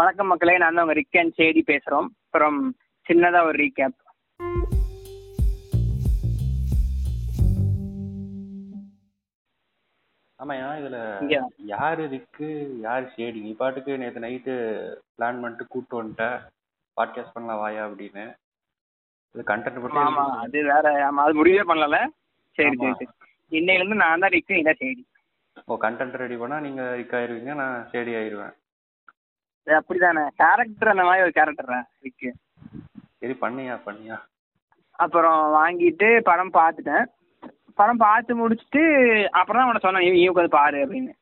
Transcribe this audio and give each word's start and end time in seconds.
வணக்கம் 0.00 0.30
மக்களே 0.30 0.54
நான் 0.62 0.76
தான் 0.76 0.84
உங்க 0.86 0.96
ரிக் 0.98 1.18
அண்ட் 1.20 1.36
சேடி 1.38 1.62
பேசுறோம். 1.70 2.08
அப்புறம் 2.26 2.58
சின்னதா 3.06 3.40
ஒரு 3.48 3.56
ரீகேப் 3.62 3.98
ஆமாய்யா 10.40 10.68
இதுல 10.80 10.98
யாரு 11.72 12.02
ரிக்கு 12.12 12.48
யாரு 12.86 13.04
ஷேடி 13.14 13.40
நீ 13.46 13.50
பாட்டுக்கு 13.60 13.98
நேத்து 14.02 14.24
நைட்டு 14.24 14.54
பிளான் 15.16 15.40
பண்ணிட்டு 15.42 15.64
கூப்பிட்டு 15.72 15.98
வந்துட்ட. 15.98 16.26
பாட்காஸ்ட் 16.96 17.34
பண்ணலாம் 17.34 17.60
வாயா 17.62 17.82
அப்படின்னு. 17.88 18.24
இது 19.34 19.42
கண்டென்ட் 19.50 19.82
பத்தி 19.82 19.98
ஆமா 20.04 20.24
அது 20.44 20.60
வேற 20.70 20.86
ஆமா 21.08 21.24
அது 21.26 21.38
முடிவே 21.40 21.64
பண்ணல 21.70 21.98
சரி. 22.58 22.76
சரி 22.78 23.06
இன்னையில 23.52 23.82
இருந்து 23.82 24.02
நான் 24.04 24.22
தான் 24.24 24.34
ரிக்கு 24.36 24.56
நீ 24.56 24.62
தான் 24.68 24.80
சேடி. 24.82 25.02
ஓ 25.68 25.76
கண்டென்ட் 25.84 26.20
ரெடி 26.22 26.36
பண்ணா 26.42 26.58
நீங்க 26.66 26.82
ரிக் 27.00 27.14
ஆயிருவீங்க 27.18 27.54
நான் 27.62 27.76
ஷேடி 27.92 28.12
ஆயிருவேன். 28.20 28.54
அப்படிதானே. 29.78 30.24
கேரக்டர் 30.42 30.92
அந்த 30.92 31.04
மாதிரி 31.08 31.24
ஒரு 31.26 31.34
கேரக்டர் 31.38 31.70
ரிக்கு 32.06 32.30
சரி 33.22 33.34
பண்ணியா 33.44 33.74
பண்ணியா? 33.86 34.18
அப்புறம் 35.04 35.40
வாங்கிட்டு 35.56 36.08
படம் 36.28 36.56
பார்த்துட்டேன். 36.58 37.06
படம் 37.80 38.02
பார்த்து 38.06 38.32
முடிச்சுட்டு 38.40 38.82
அப்புறம் 39.38 39.60
தான் 39.60 39.70
உனக்கு 39.70 39.86
சொன்னேன் 39.86 40.16
நீ 40.16 40.22
உட்காந்து 40.30 40.58
பாரு 40.60 40.78
அப்படின்னு. 40.84 41.12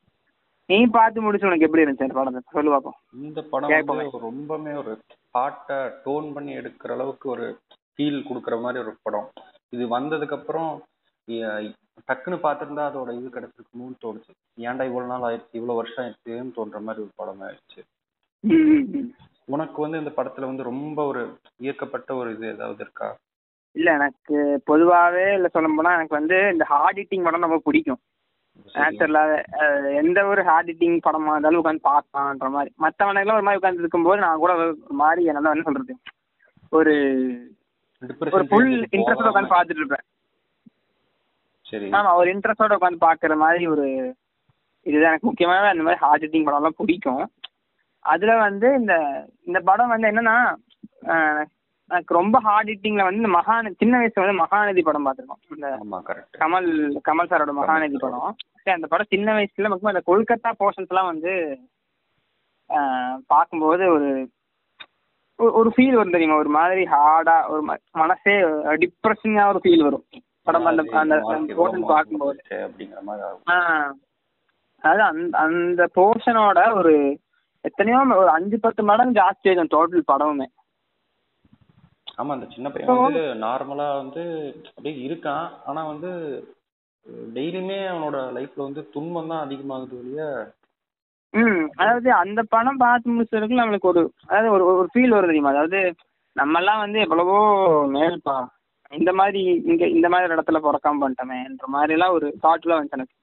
நீ 0.68 0.78
பார்த்து 0.96 1.24
முடிச்சு 1.24 1.48
உனக்கு 1.48 1.66
எப்படி 1.66 1.82
இருந்துச்சு 1.84 2.06
அந்த 2.06 2.16
படத்தை? 2.18 2.40
சொல்லு 2.56 2.72
பார்ப்போம் 2.72 2.98
இந்த 3.26 3.42
படம் 3.52 4.26
ரொம்பவுமே 4.28 4.72
ஒரு 4.82 4.94
பாட்டை 5.36 5.78
டோன் 6.06 6.26
பண்ணி 6.36 6.52
எடுக்கிற 6.60 6.92
அளவுக்கு 6.96 7.26
ஒரு 7.34 7.46
ஃபீல் 7.92 8.26
கொடுக்குற 8.28 8.56
மாதிரி 8.64 8.82
ஒரு 8.84 8.94
படம். 9.06 9.28
இது 9.74 9.84
வந்ததுக்கு 9.96 10.36
அப்புறம் 10.38 10.70
டக்குன்னு 12.08 12.36
பார்த்திருந்தா 12.44 12.84
அதோட 12.88 13.10
இது 13.18 13.28
கிடைச்சிருக்கணும்னு 13.36 13.96
தோணுச்சு. 14.04 14.32
ஏன்டா 14.68 14.84
இவ்வளவு 14.90 15.10
நாள் 15.12 15.26
ஆயிடுச்சு 15.28 15.58
இவ்வளவு 15.58 15.80
வருஷம் 15.80 16.02
ஆயிடுச்சுன்னு 16.04 16.56
தோன்ற 16.58 16.80
மாதிரி 16.86 17.04
ஒரு 17.06 17.12
படம் 17.20 17.42
ஆயிடுச்சு. 17.46 17.80
உனக்கு 19.48 19.78
வந்து 19.82 19.98
இந்த 19.98 20.10
படத்துல 20.16 20.46
வந்து 20.46 20.62
ரொம்ப 20.62 20.98
ஒரு 21.04 21.22
ஈர்க்கப்பட்ட 21.60 22.10
ஒரு 22.14 22.28
இது 22.32 22.46
ஏதாவது 22.46 22.82
இருக்கா? 22.84 23.08
இல்ல 23.76 23.88
எனக்கு 23.92 24.36
பொதுவாவே 24.66 25.26
இல்ல 25.34 25.48
சொல்ல 25.48 25.68
போனா 25.76 25.94
எனக்கு 25.94 26.14
வந்து 26.14 26.36
இந்த 26.52 26.64
ஹார்ட் 26.64 27.00
ஹிட்டிங் 27.00 27.22
படம் 27.22 27.46
ரொம்ப 27.46 27.60
பிடிக்கும். 27.64 28.00
நேச்சுரலா 28.74 29.22
எந்த 30.00 30.26
ஒரு 30.26 30.42
ஹார்ட் 30.42 30.70
ஹிட்டிங் 30.70 30.98
படமா 30.98 31.32
இருந்தாலும் 31.32 31.60
உட்காந்து 31.62 31.88
பார்க்கலான்ற 31.88 32.48
மாதிரி. 32.50 32.70
மற்றவனுக்குலாம் 32.84 33.38
ஒரு 33.38 33.46
மாதிரி 33.46 33.60
உட்காந்து 33.60 33.84
இருக்கும்போது 33.84 34.20
நான் 34.20 34.42
கூட 34.44 34.54
ஒரு 34.56 34.74
மாதிரி 34.96 35.24
என்ன 35.24 35.52
என்ன 35.52 35.66
சொல்றது? 35.68 35.94
ஒரு 36.72 36.94
ஒரு 38.32 38.44
ஃபுல் 38.46 38.72
இன்ட்ரெஸ்டோட 38.94 39.30
உட்காந்து 39.30 39.54
பார்த்துட்டு 39.54 39.82
இருப்பேன். 39.82 40.06
சரி. 41.66 41.88
ஆமா 41.90 42.10
ஒரு 42.14 42.28
இன்ட்ரெஸ்டோட 42.34 42.78
உட்காந்து 42.78 43.04
பார்க்குற 43.06 43.36
மாதிரி 43.36 43.66
ஒரு 43.66 43.86
இதுதான் 44.86 45.10
எனக்கு 45.10 45.28
முக்கியமாவே 45.28 45.70
அந்த 45.70 45.82
மாதிரி 45.82 46.02
ஹார்ட் 46.04 46.24
ஹிட்டிங் 46.24 46.46
படம்லாம் 46.46 46.80
பிடிக்கும். 46.80 47.24
அதுல 48.08 48.36
வந்து 48.38 48.74
இந்த 48.74 48.94
இந்த 49.44 49.60
படம் 49.60 49.88
வந்து 49.88 50.08
என்னன்னா 50.08 50.36
எனக்கு 51.90 52.14
ரொம்ப 52.14 52.36
ஹார்ட் 52.38 52.68
ஹிட்டிங்ல 52.68 53.02
வந்து 53.02 53.20
இந்த 53.20 53.30
மகாநதி 53.34 53.74
சின்ன 53.76 53.98
வயசுல 53.98 54.24
வந்து 54.24 54.42
மகாநதி 54.42 54.82
படம் 54.82 55.06
பார்த்துருக்கோம். 55.06 55.42
இந்த 55.50 55.68
கமல் 56.38 56.68
கமல் 57.06 57.30
சாரோட 57.30 57.52
மகாநதி 57.60 57.98
படம். 57.98 58.34
சரி 58.56 58.74
அந்த 58.74 58.86
படம் 58.86 59.06
சின்ன 59.08 59.32
வயசுல 59.32 59.70
முக்கியமா 59.70 59.94
இந்த 59.94 60.04
கொல்கத்தா 60.06 60.50
போர்ஷன்ஸ்லாம் 60.58 61.10
வந்து 61.12 61.32
பார்க்கும்போது 63.26 63.84
ஒரு 63.92 64.08
ஒரு- 65.38 65.72
ஃபீல் 65.74 65.92
வரும் 65.92 66.10
தெரியுமா? 66.10 66.36
ஒரு 66.36 66.48
மாதிரி 66.48 66.82
ஹார்டா 66.86 67.48
ஒரு 67.48 67.62
மனசே 67.92 68.34
டிப்ரெஷனா 68.76 69.48
ஒரு 69.48 69.60
ஃபீல் 69.62 69.82
வரும். 69.82 70.04
படம் 70.42 70.66
அந்த 70.66 70.82
அந்த 70.94 71.16
போர்ஷன் 71.58 71.86
பார்க்கும்போது. 71.86 72.38
அப்படிங்கிற 72.50 73.00
மாதிரி 73.02 73.26
ஆஹ், 73.50 73.92
அதாவது 74.82 75.02
அந்த 75.10 75.38
அந்த 75.38 75.88
போர்ஷனோட 75.94 76.74
ஒரு 76.74 76.94
எத்தனையோ 77.64 78.00
ஒரு 78.22 78.30
அஞ்சு 78.30 78.56
பத்து 78.64 78.82
மடங்கு 78.82 79.18
ஜாஸ்தி 79.20 79.50
ஆகும் 79.52 79.72
டோட்டல் 79.74 80.10
படமுமே. 80.10 80.46
ஆமா 82.18 82.34
அந்த 82.36 82.46
சின்ன 82.54 82.68
பையன் 82.70 83.00
வந்து 83.00 83.24
நார்மலா 83.42 83.88
வந்து 84.02 84.22
அப்படியே 84.68 84.94
இருக்கான். 85.06 85.46
ஆனா 85.66 85.80
வந்து 85.92 86.10
டெய்லியுமே 87.36 87.78
அவனோட 87.90 88.18
லைஃப்ல 88.36 88.66
வந்து 88.66 88.82
துன்பம் 88.94 89.30
தான் 89.32 89.44
அதிகமாகுது 89.44 89.98
ஒழிய. 90.00 90.22
ம் 91.34 91.64
அதாவது 91.80 92.08
அந்த 92.22 92.40
படம் 92.54 92.82
பார்த்து 92.82 93.14
முடிச்சதுக்கு 93.14 93.60
நம்மளுக்கு 93.60 93.90
ஒரு 93.92 94.02
அதாவது 94.28 94.50
ஒரு 94.56 94.64
ஒரு 94.80 94.88
ஃபீல் 94.92 95.14
வரும் 95.14 95.30
தெரியுமா? 95.30 95.52
அதாவது 95.54 95.80
நம்மெல்லாம் 96.36 96.82
வந்து 96.84 96.98
எவ்வளவோ 97.00 97.38
மேல்பா 97.96 98.36
இந்த 98.92 99.10
மாதிரி 99.12 99.40
இங்க 99.70 99.84
இந்த 99.88 100.06
மாதிரி 100.08 100.34
இடத்துல 100.34 100.58
பிறக்காம 100.66 101.00
பண்ணிட்டோமேன்ற 101.02 101.66
மாதிரி 101.66 101.94
எல்லாம் 101.96 102.14
ஒரு 102.18 102.26
தாட்ல 102.44 102.76
வந்துச்சு 102.76 102.98
எனக்கு. 102.98 103.14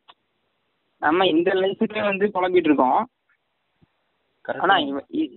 நம்ம 1.01 1.25
இந்த 1.25 1.49
லைஃப்லயே 1.63 2.03
வந்து 2.03 2.25
புலம்பிட்டு 2.35 2.69
இருக்கோம். 2.71 2.99
ஆனா 4.53 4.77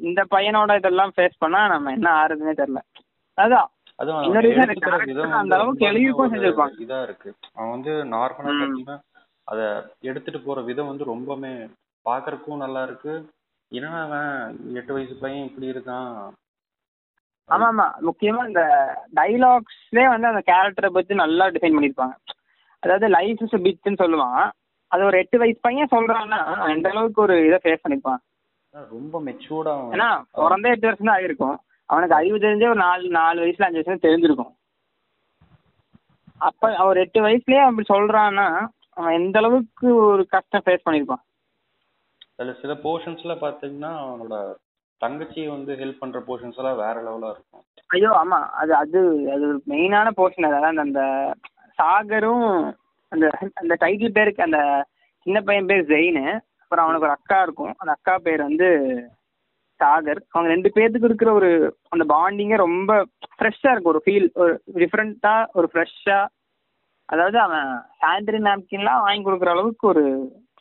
இந்த 0.00 0.24
பையனோட 0.30 0.76
இதெல்லாம் 0.76 1.12
ஃபேஸ் 1.16 1.38
பண்ணா 1.38 1.68
நம்ம 1.68 1.90
என்ன 1.90 2.08
ஆறுதுன்னே 2.10 2.54
தெரியல. 2.60 2.80
அதான். 3.38 3.68
அந்த 3.98 5.54
அளவுக்கு 5.54 5.84
ஒரு 6.14 6.28
செஞ்சிருப்பான். 6.30 6.74
இதா 6.78 7.02
இருக்கு. 7.02 7.34
அவன் 7.54 7.70
வந்து 7.70 8.04
நார்மலா 8.04 9.00
அத 9.44 9.60
எடுத்துட்டு 10.00 10.40
போற 10.40 10.60
விதம் 10.60 10.86
வந்து 10.86 11.04
ரொம்பவுமே 11.14 11.70
பாக்குறதுக்கும் 12.06 12.56
நல்லா 12.56 12.82
இருக்கு. 12.82 13.30
அவன் 14.02 14.74
எட்டு 14.74 14.92
வயசு 14.92 15.14
பையன் 15.14 15.48
இப்படி 15.48 15.70
இருக்கான். 15.70 16.12
ஆமா 17.48 17.66
ஆமா. 17.72 17.86
முக்கியமா 18.00 18.46
இந்த 18.46 18.62
டைலாக்ஸ்லயே 19.16 20.08
வந்து 20.08 20.26
அந்த 20.26 20.42
கேரக்டரை 20.46 20.86
பத்தி 20.86 21.14
நல்லா 21.14 21.46
டிசைன் 21.46 21.76
பண்ணிருப்பாங்க. 21.76 22.16
அதாவது 22.78 23.08
லைஃப் 23.08 23.42
இஸ் 23.42 23.56
பிட்னு 23.56 24.00
சொல்லுவான். 24.04 24.50
அது 24.86 25.04
ஒரு 25.04 25.18
எட்டு 25.18 25.38
வயசு 25.38 25.58
பையன் 25.62 25.88
சொல்றான்னா 25.90 26.68
எந்த 26.68 26.90
அளவுக்கு 26.90 27.22
ஒரு 27.22 27.46
இதை 27.46 27.58
ஃபேஸ் 27.62 27.84
பண்ணிருப்பான். 27.88 28.22
ரொம்ப 28.74 29.16
மெச்சூர்டா 29.26 29.72
ஏன்னா 29.94 30.08
பிறந்தே 30.38 30.72
எட்டு 30.74 30.88
வருஷம் 30.88 31.08
தான் 31.08 31.16
ஆயிருக்கும் 31.16 31.56
அவனுக்கு 31.88 32.16
அறிவு 32.16 32.38
தெரிஞ்சே 32.38 32.70
ஒரு 32.70 32.80
நாலு 32.84 33.10
நாலு 33.18 33.38
வயசுல 33.42 33.66
அஞ்சு 33.66 33.78
வயசுல 33.80 34.04
தெரிஞ்சிருக்கும். 34.06 34.52
அப்ப 36.40 36.70
அவர் 36.82 37.00
எட்டு 37.02 37.20
வயசுலயே 37.24 37.62
அப்படி 37.64 37.86
சொல்றான்னா 37.88 38.46
அவன் 38.96 39.16
எந்த 39.18 39.38
அளவுக்கு 39.40 39.88
ஒரு 40.04 40.22
கஷ்டம் 40.34 40.64
ஃபேஸ் 40.64 40.84
பண்ணிருப்பான் 40.86 41.22
அதுல 42.32 42.52
சில 42.60 42.72
போர்ஷன்ஸ்ல 42.82 43.34
பாத்தீங்கன்னா 43.40 43.92
அவனோட 44.02 44.34
தங்கச்சி 45.00 45.40
வந்து 45.48 45.72
ஹெல்ப் 45.80 46.02
பண்ற 46.02 46.18
போர்ஷன்ஸ் 46.26 46.58
எல்லாம் 46.60 46.80
வேற 46.80 46.96
லெவலா 47.02 47.30
இருக்கும். 47.34 47.64
ஐயோ 47.90 48.10
ஆமா. 48.20 48.38
அது 48.60 48.72
அது 48.76 49.00
அது 49.34 49.44
ஒரு 49.48 49.58
மெயினான 49.72 50.08
போர்ஷன் 50.18 50.48
அதாவது 50.50 50.84
அந்த 50.84 51.02
சாகரும் 51.78 52.46
அந்த 53.12 53.26
அந்த 53.60 53.74
டைட்டில் 53.82 54.16
பேருக்கு 54.16 54.46
அந்த 54.46 54.60
சின்ன 55.26 55.38
பையன் 55.42 55.68
பேர் 55.70 55.90
ஜெயினு 55.92 56.24
அப்புறம் 56.68 56.84
அவனுக்கு 56.84 57.06
ஒரு 57.06 57.16
அக்கா 57.16 57.36
இருக்கும். 57.42 57.74
அந்த 57.78 57.92
அக்கா 57.96 58.14
பேர் 58.24 58.40
வந்து 58.48 58.66
சாகர். 59.80 60.20
அவங்க 60.32 60.48
ரெண்டு 60.52 60.68
பேர்த்துக்கு 60.74 61.08
இருக்கிற 61.08 61.30
ஒரு 61.32 61.50
அந்த 61.88 62.04
பாண்டிங்கே 62.10 62.56
ரொம்ப 62.56 62.92
ஃப்ரெஷ்ஷாக 63.36 63.72
இருக்கும். 63.74 63.92
ஒரு 63.94 64.02
ஃபீல் 64.06 64.26
ஒரு 64.42 64.52
டிஃப்ரெண்ட்டாக 64.82 65.46
ஒரு 65.58 65.68
ஃப்ரெஷ்ஷாக 65.72 66.26
அதாவது 67.08 67.38
அவன் 67.44 67.68
சானிட்டரி 68.00 68.40
நாப்கின்லாம் 68.48 69.04
வாங்கி 69.04 69.24
கொடுக்குற 69.26 69.50
அளவுக்கு 69.52 69.84
ஒரு 69.88 70.04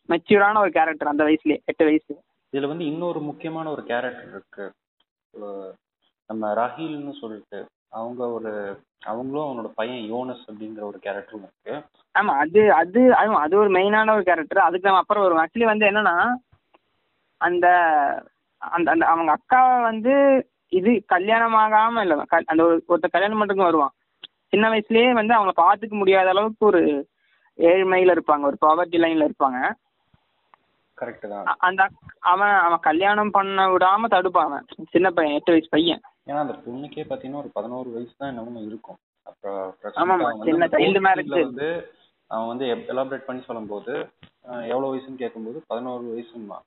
மெச்சூரான 0.09 0.59
ஒரு 0.59 0.71
கேரக்டர் 0.77 1.11
அந்த 1.11 1.23
வயசுலேயே 1.27 1.59
எட்டு 1.71 1.85
வயசு 1.89 2.13
இதில் 2.53 2.69
வந்து 2.71 2.85
இன்னொரு 2.91 3.19
முக்கியமான 3.29 3.65
ஒரு 3.71 3.83
கேரக்டர் 3.83 4.31
இருக்கு. 4.35 4.65
நம்ம 6.29 6.53
ராஹில்னு 6.61 7.15
சொல்லிட்டு 7.21 7.59
அவங்க 7.91 8.21
ஒரு 8.29 8.51
அவங்களும் 9.05 9.45
அவனோட 9.45 9.69
பையன் 9.75 10.01
யோனஸ் 10.09 10.43
அப்படிங்கிற 10.47 10.83
ஒரு 10.83 10.97
கேரக்டரும் 11.03 11.45
இருக்கு. 11.45 11.75
ஆமா 12.15 12.33
அது 12.35 12.61
அது 12.73 13.01
அது 13.13 13.33
அது 13.37 13.55
ஒரு 13.57 13.69
மெயினான 13.69 14.13
ஒரு 14.13 14.23
கேரக்டர் 14.23 14.67
அதுக்கு 14.67 14.89
நம்ம 14.89 15.01
அப்புறம் 15.01 15.23
வரும் 15.23 15.41
ஆக்சுவலி 15.43 15.65
வந்து 15.65 15.87
என்னன்னா 15.89 16.15
அந்த 17.41 17.67
அந்த 18.61 18.87
அந்த 18.91 19.05
அவங்க 19.05 19.31
அக்கா 19.31 19.59
வந்து 19.81 20.13
இது 20.71 20.91
கல்யாணம் 21.05 21.55
ஆகாம 21.55 22.01
இல்ல 22.01 22.15
அந்த 22.45 22.61
ஒரு 22.63 22.77
ஒருத்தர் 22.87 23.15
கல்யாணம் 23.15 23.39
பண்ணுறதுக்கு 23.39 23.69
வருவான். 23.69 23.93
சின்ன 24.51 24.65
வயசுலயே 24.69 25.13
வந்து 25.13 25.35
அவங்கள 25.35 25.53
பார்த்துக்க 25.57 25.95
முடியாத 25.95 26.29
அளவுக்கு 26.29 26.63
ஒரு 26.65 26.81
ஏழ்மையில 27.59 28.15
இருப்பாங்க. 28.15 28.43
ஒரு 28.43 28.57
பாவர்ட்டி 28.65 28.97
லைன்ல 28.97 29.27
இருப்பாங்க. 29.29 29.59
கரெக்ட் 30.97 31.25
தான். 31.27 31.47
அந்த 31.59 31.81
அவன் 32.25 32.55
அவன் 32.57 32.79
கல்யாணம் 32.79 33.31
பண்ண 33.31 33.67
விடாம 33.69 34.07
தடுப்பான் 34.07 34.47
அவன். 34.49 34.65
சின்ன 34.91 35.07
பையன் 35.11 35.35
எட்டு 35.35 35.53
வயசு 35.53 35.69
பையன். 35.69 36.03
ஏன்னா 36.27 36.39
அந்த 36.39 36.55
பொண்ணுக்கே 36.63 37.03
பாத்தீங்கன்னா 37.03 37.43
ஒரு 37.43 37.51
பதினோரு 37.53 37.89
வயசு 37.89 38.13
தான் 38.15 38.31
என்னமோ 38.31 38.61
இருக்கும். 38.61 38.97
வந்து 41.45 41.67
அவன் 42.31 42.49
வந்து 42.51 42.65
எலாபரேட் 42.87 43.27
பண்ணி 43.27 43.41
சொல்லும்போது 43.43 43.93
எவ்வளவு 44.71 44.91
வயசுன்னு 44.91 45.21
கேட்கும்போது 45.21 45.59
பதினோரு 45.69 46.05
வயசுமா 46.11 46.57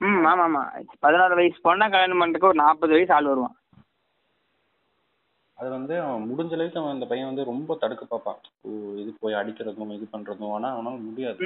ம் 0.00 0.24
ஆமா 0.28 0.44
ஆமா 0.44 0.62
பதினாறு 1.02 1.34
வயசு 1.38 1.58
பொண்ணா 1.66 1.86
கல்யாணம் 1.88 2.22
பண்றதுக்கு 2.22 2.48
ஒரு 2.48 2.58
நாற்பது 2.62 2.94
வயசு 2.94 3.12
ஆள் 3.16 3.28
வருவான். 3.28 3.56
அது 5.58 5.68
வந்து 5.70 5.94
அவன் 6.02 6.24
முடிஞ்ச 6.28 6.52
அளவுக்கு 6.56 6.80
அவன் 6.80 6.94
அந்த 6.94 7.06
பையன் 7.06 7.28
வந்து 7.28 7.44
ரொம்ப 7.50 7.74
தடுக்க 7.82 8.04
பார்ப்பான். 8.04 8.38
இது 9.02 9.10
போய் 9.20 9.38
அடிக்கிறதும் 9.40 9.92
இது 9.96 10.06
பண்றதும் 10.14 10.54
ஆனா 10.54 10.68
அவனால 10.74 10.96
முடியாது. 11.04 11.38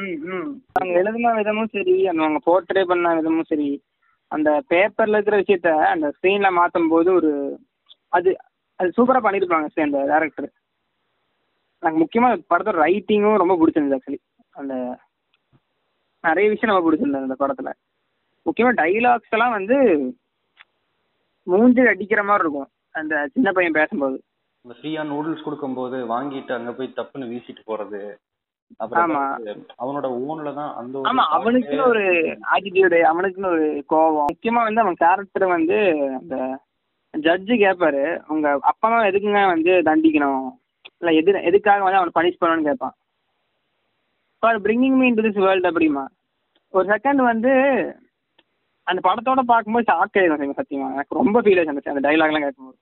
அவங்க 0.76 0.94
எழுதின 1.00 1.34
விதமும் 1.38 1.72
சரி 1.74 1.96
அந்த 2.10 2.24
அவங்க 2.24 2.40
போர்ட்ரே 2.46 2.84
பண்ண 2.84 3.14
விதமும் 3.18 3.48
சரி. 3.50 3.68
அந்த 4.32 4.50
பேப்பர்ல 4.68 5.18
இருக்கிற 5.18 5.36
விஷயத்த 5.40 5.70
அந்த 5.86 6.06
ஸ்க்ரீனில் 6.08 6.50
மாற்றும் 6.50 6.88
போது 6.88 7.12
ஒரு 7.12 7.58
அது 8.08 8.30
அது 8.80 8.88
சூப்பரா 8.96 9.20
பண்ணியிருப்பாங்க 9.22 9.66
சரி 9.66 9.88
அந்த 9.90 10.00
டேரக்டர் 10.04 10.48
எனக்கு 11.82 12.00
முக்கியமா 12.02 12.28
படத்தோட 12.50 12.78
ரைட்டிங்கும் 12.84 13.36
ரொம்ப 13.36 13.54
பிடிச்சிருந்தது 13.54 13.98
ஆக்சுவலி 13.98 14.20
அந்த 14.50 14.74
நிறைய 16.24 16.48
விஷயம் 16.48 16.74
ரொம்ப 16.74 16.86
பிடிச்சிருந்தது 16.86 17.26
அந்த 17.28 17.36
படத்துல. 17.38 17.72
முக்கியமா 18.46 18.70
டைலாக்ஸ் 18.80 19.30
எல்லாம் 19.30 19.50
வந்து 19.50 19.76
மூஞ்சி 21.46 21.80
அடிக்கிற 21.80 22.22
மாதிரி 22.24 22.44
இருக்கும். 22.44 22.70
அந்த 22.90 23.28
சின்ன 23.34 23.52
பையன் 23.52 23.72
பேசும்போது. 23.72 24.16
இந்த 24.64 24.74
ஃப்ரீயா 24.78 25.02
நூடுல்ஸ் 25.04 25.44
கொடுக்கும்போது 25.44 25.96
வாங்கிட்டு 26.06 26.52
அங்க 26.52 26.72
போய் 26.72 26.96
தப்புன்னு 26.96 27.30
வீசிட்டு 27.32 27.62
போறது. 27.66 28.00
அவனோட 29.80 30.06
ஓன்ல 30.22 30.50
தான் 30.54 30.70
அந்த 30.78 30.94
ஒரு 30.98 31.08
ஆமா 31.10 31.24
அவனுக்குன்னு 31.36 31.84
ஒரு 31.92 32.04
ஆட்டிடியூடு 32.52 32.98
அவனுக்குன்னு 33.10 33.52
ஒரு 33.52 33.66
கோவம் 33.90 34.30
முக்கியமா 34.30 34.62
வந்து 34.66 34.82
அவன் 34.84 35.00
கேரக்டர் 35.02 35.46
வந்து 35.54 35.78
அந்த 36.18 36.36
ஜட்ஜு 37.14 37.54
கேட்பாரு 37.60 38.02
உங்க 38.28 38.46
அப்பா 38.70 38.86
அம்மா 38.88 39.06
எதுக்குங்க 39.08 39.42
வந்து 39.48 39.72
தண்டிக்கணும்? 39.86 40.46
இல்ல 41.00 41.10
எது 41.12 41.38
எதுக்காக 41.48 41.84
வந்து 41.84 42.00
அவனை 42.00 42.12
பனிஷ் 42.14 42.40
பண்ணணும்னு 42.40 42.68
கேட்பான் 42.68 42.94
for 44.42 44.58
bringing 44.64 44.98
me 44.98 45.06
in 45.08 45.18
this 45.18 45.44
world 45.44 45.70
அப்படிமா? 45.70 46.04
ஒரு 46.74 46.86
செகண்ட் 46.92 47.22
வந்து 47.24 47.52
அந்த 48.86 49.00
படத்தோட 49.06 49.40
பார்க்கும்போது 49.46 49.88
ஷாக் 49.88 50.18
ஆயிடும் 50.18 50.58
சத்தியமா. 50.58 50.88
எனக்கு 50.92 51.18
ரொம்ப 51.20 51.38
ஃபீல் 51.42 51.60
ஆச்சு 51.60 51.92
அந்த 51.92 52.04
டைலாக்லாம் 52.06 52.44
கேட்கும்போது. 52.44 52.78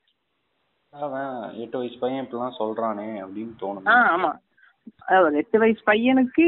எட்டு 1.63 1.77
வயசு 1.79 1.97
பையன் 2.01 2.23
இப்படிலாம் 2.23 2.59
சொல்றானே 2.59 3.07
அப்படின்னு 3.23 3.55
தோணும் 3.63 3.89
ஆ 3.93 3.97
ஆமா. 4.13 4.31
எட்டு 5.41 5.57
வயசு 5.63 5.83
பையனுக்கு 5.89 6.47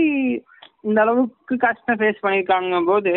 இந்த 0.85 0.99
அளவுக்கு 1.05 1.55
கஷ்டம் 1.59 2.01
ஃபேஸ் 2.01 2.25
பண்ணியிருக்காங்க 2.25 2.81
போது 2.85 3.13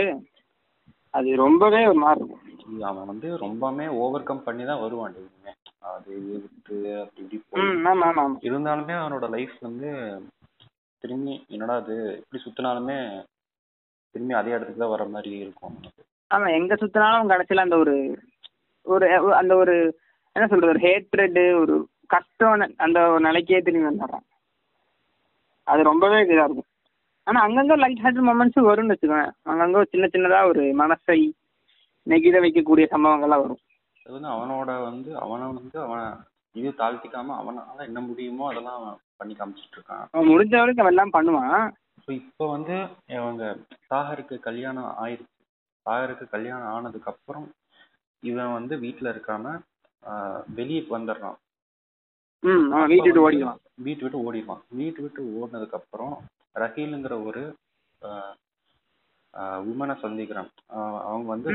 அது 1.14 1.30
ரொம்பவே 1.44 1.82
ஒரு 1.92 2.00
மாதிரி 2.04 2.22
இருக்கும் 2.22 2.46
அவன் 2.90 3.10
வந்து 3.12 3.28
ரொம்பவுமே 3.44 3.86
ஓவர் 4.02 4.28
கம் 4.28 4.46
பண்ணி 4.48 4.64
தான் 4.66 4.82
வருவான் 4.84 5.16
டெய்லியுமே 5.16 5.54
அது 5.92 6.12
விட்டு 6.34 6.76
அப்படி 7.04 7.38
இப்படி 7.38 8.48
இருந்தாலுமே 8.50 8.96
அவனோட 9.00 9.28
லைஃப் 9.36 9.56
வந்து 9.68 9.90
திரும்பி 11.04 11.34
என்னடா 11.50 11.76
அது 11.82 11.96
இப்படி 12.22 12.42
சுத்தினாலுமே 12.44 12.98
திரும்பி 14.16 14.34
அதே 14.34 14.54
இடத்துக்கு 14.56 14.84
தான் 14.84 14.94
வர 14.94 15.04
மாதிரி 15.16 15.36
இருக்கும். 15.38 15.76
ஆமா 16.32 16.48
எங்க 16.58 16.74
சுத்தினாலும் 16.76 17.32
கடைசியில 17.32 17.66
அந்த 17.66 17.78
ஒரு 17.78 17.96
ஒரு 18.86 19.06
அந்த 19.40 19.54
ஒரு 19.56 19.76
என்ன 20.36 20.48
சொல்றது 20.48 20.74
ஒரு 20.74 20.82
ஹேட்ரட் 20.86 21.40
ஒரு 21.62 21.76
கஷ்டம் 22.10 22.64
அந்த 22.86 23.00
ஒரு 23.14 23.22
நிலைக்கே 23.28 23.62
திரும்பி 23.62 23.90
வந்துடுறான். 23.90 24.26
அது 25.72 25.82
ரொம்பவே 25.90 26.18
இதா 26.24 26.46
இருக்கும். 26.48 26.70
ஆனா 27.28 27.40
அங்கங்க 27.46 27.76
லைட் 27.82 28.04
ஹார்ட் 28.04 28.22
மொமெண்ட்ஸ் 28.30 28.68
வரும்னு 28.70 28.94
வச்சுக்கோங்க 28.94 29.28
அங்கங்க 29.52 29.82
ஒரு 29.82 29.90
சின்ன 29.94 30.06
சின்னதா 30.14 30.40
ஒரு 30.52 30.64
மனசை 30.82 31.20
நெகிழ 32.08 32.38
வைக்கக்கூடிய 32.46 32.86
சம்பவங்கள்லாம் 32.94 33.44
வரும். 33.44 33.62
அது 34.06 34.14
வந்து 34.16 34.30
அவனோட 34.36 34.70
வந்து 34.90 35.12
அவனை 35.24 35.48
வந்து 35.58 35.78
அவன் 35.86 36.08
இது 36.56 36.70
தாழ்த்திக்காம 36.80 37.36
அவனால 37.42 37.84
என்ன 37.90 38.00
முடியுமோ 38.08 38.46
அதெல்லாம் 38.52 38.86
பண்ணி 39.20 39.34
காமிச்சிட்டு 39.36 39.78
இருக்கான். 39.78 40.06
அவன் 40.14 40.32
முடிஞ்ச 40.32 40.54
வரைக்கும் 40.60 40.84
அவன் 40.86 40.96
எல்லாம் 40.96 41.16
பண்ணுவான். 41.18 41.60
ஸோ 42.04 42.10
இப்போ 42.22 42.46
வந்து 42.56 42.76
அவங்க 43.22 43.44
சாகருக்கு 43.90 44.36
கல்யாணம் 44.48 44.90
ஆயிருச்சு. 45.04 45.36
சாகருக்கு 45.86 46.26
கல்யாணம் 46.36 46.72
ஆனதுக்கு 46.76 47.12
அப்புறம் 47.14 47.48
இவன் 48.24 48.56
வந்து 48.58 48.74
வீட்டில் 48.86 49.12
இருக்காம 49.14 49.54
வெளியே 50.58 50.82
வந்துடுறான் 50.96 51.38
ம் 52.44 52.68
அவன் 52.74 52.92
வீட்டு 52.92 53.08
விட்டு 53.08 53.24
ஓடிடுவான் 53.26 53.60
வீட்டு 53.86 54.04
விட்டு 54.04 54.20
ஓடிடுவான் 54.28 54.62
வீட்டு 54.80 55.02
விட்டு 55.04 55.22
ஓடினதுக்கு 55.40 55.78
அப்புறம் 55.80 56.14
ரஹீலுங்கிற 56.64 57.16
ஒரு 57.30 57.44
உமனை 59.72 59.96
சந்திக்கிறான். 60.04 60.50
அவங்க 61.08 61.28
வந்து 61.32 61.50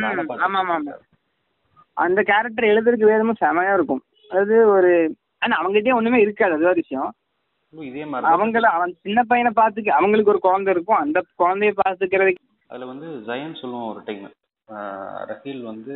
ஆமா, 0.47 0.61
அந்த 1.97 2.21
கேரக்டர் 2.31 2.71
எழுதுறதுக்கு 2.73 3.11
வேதமும் 3.11 3.41
செமையா 3.43 3.73
இருக்கும். 3.79 4.03
அது 4.31 4.55
ஒரு 4.77 4.91
ஆனா 5.43 5.55
அவங்ககிட்டயே 5.61 5.97
ஒண்ணுமே 5.99 6.19
இருக்காது 6.25 6.57
அது 6.57 6.71
ஒரு 6.71 6.83
விஷயம். 6.83 7.11
இதே 7.75 8.05
மாதிரி 8.11 8.31
அவங்கள 8.33 8.67
அவன் 8.77 8.93
சின்ன 9.05 9.21
பையனை 9.31 9.51
பாத்துக்க 9.61 9.99
அவங்களுக்கு 9.99 10.33
ஒரு 10.35 10.41
குழந்தை 10.47 10.73
இருக்கும். 10.75 11.01
அந்த 11.05 11.19
குழந்தைய 11.43 11.73
பாத்துக்கிறதுக்கு 11.83 12.43
அதுல 12.71 12.87
வந்து 12.93 13.09
ஜெயன் 13.29 13.61
சொல்லுவான் 13.63 13.91
ஒரு 13.93 14.03
டைம் 14.07 14.23
ரஹீல் 15.31 15.63
வந்து 15.71 15.95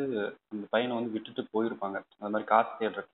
அந்த 0.53 0.65
பையனை 0.73 0.93
வந்து 0.99 1.15
விட்டுட்டு 1.15 1.43
போயிருப்பாங்க. 1.55 1.99
அந்த 2.19 2.31
மாதிரி 2.33 2.49
காசு 2.53 2.73
தேடுறது 2.81 3.11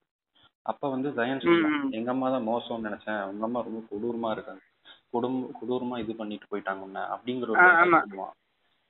அப்ப 0.67 0.89
வந்து 0.89 1.09
ஜெயன் 1.11 1.43
ம். 1.55 1.89
எங்க 1.91 2.11
அம்மா 2.11 2.31
தான் 2.31 2.47
மோசம்னு 2.47 2.87
நினைச்சேன். 2.89 3.21
உங்க 3.23 3.45
அம்மா 3.45 3.61
ரொம்ப 3.61 3.81
கொடூரமா 3.91 4.31
இருக்காங்க. 4.31 4.63
கொடும் 5.13 5.41
கொடூரமா 5.59 5.97
இது 5.99 6.13
பண்ணிட்டு 6.15 6.47
போயிட்டாங்க 6.51 6.81
உன்னை 6.81 7.03
அப்படிங்கிற 7.15 7.51
ஒரு 7.51 8.31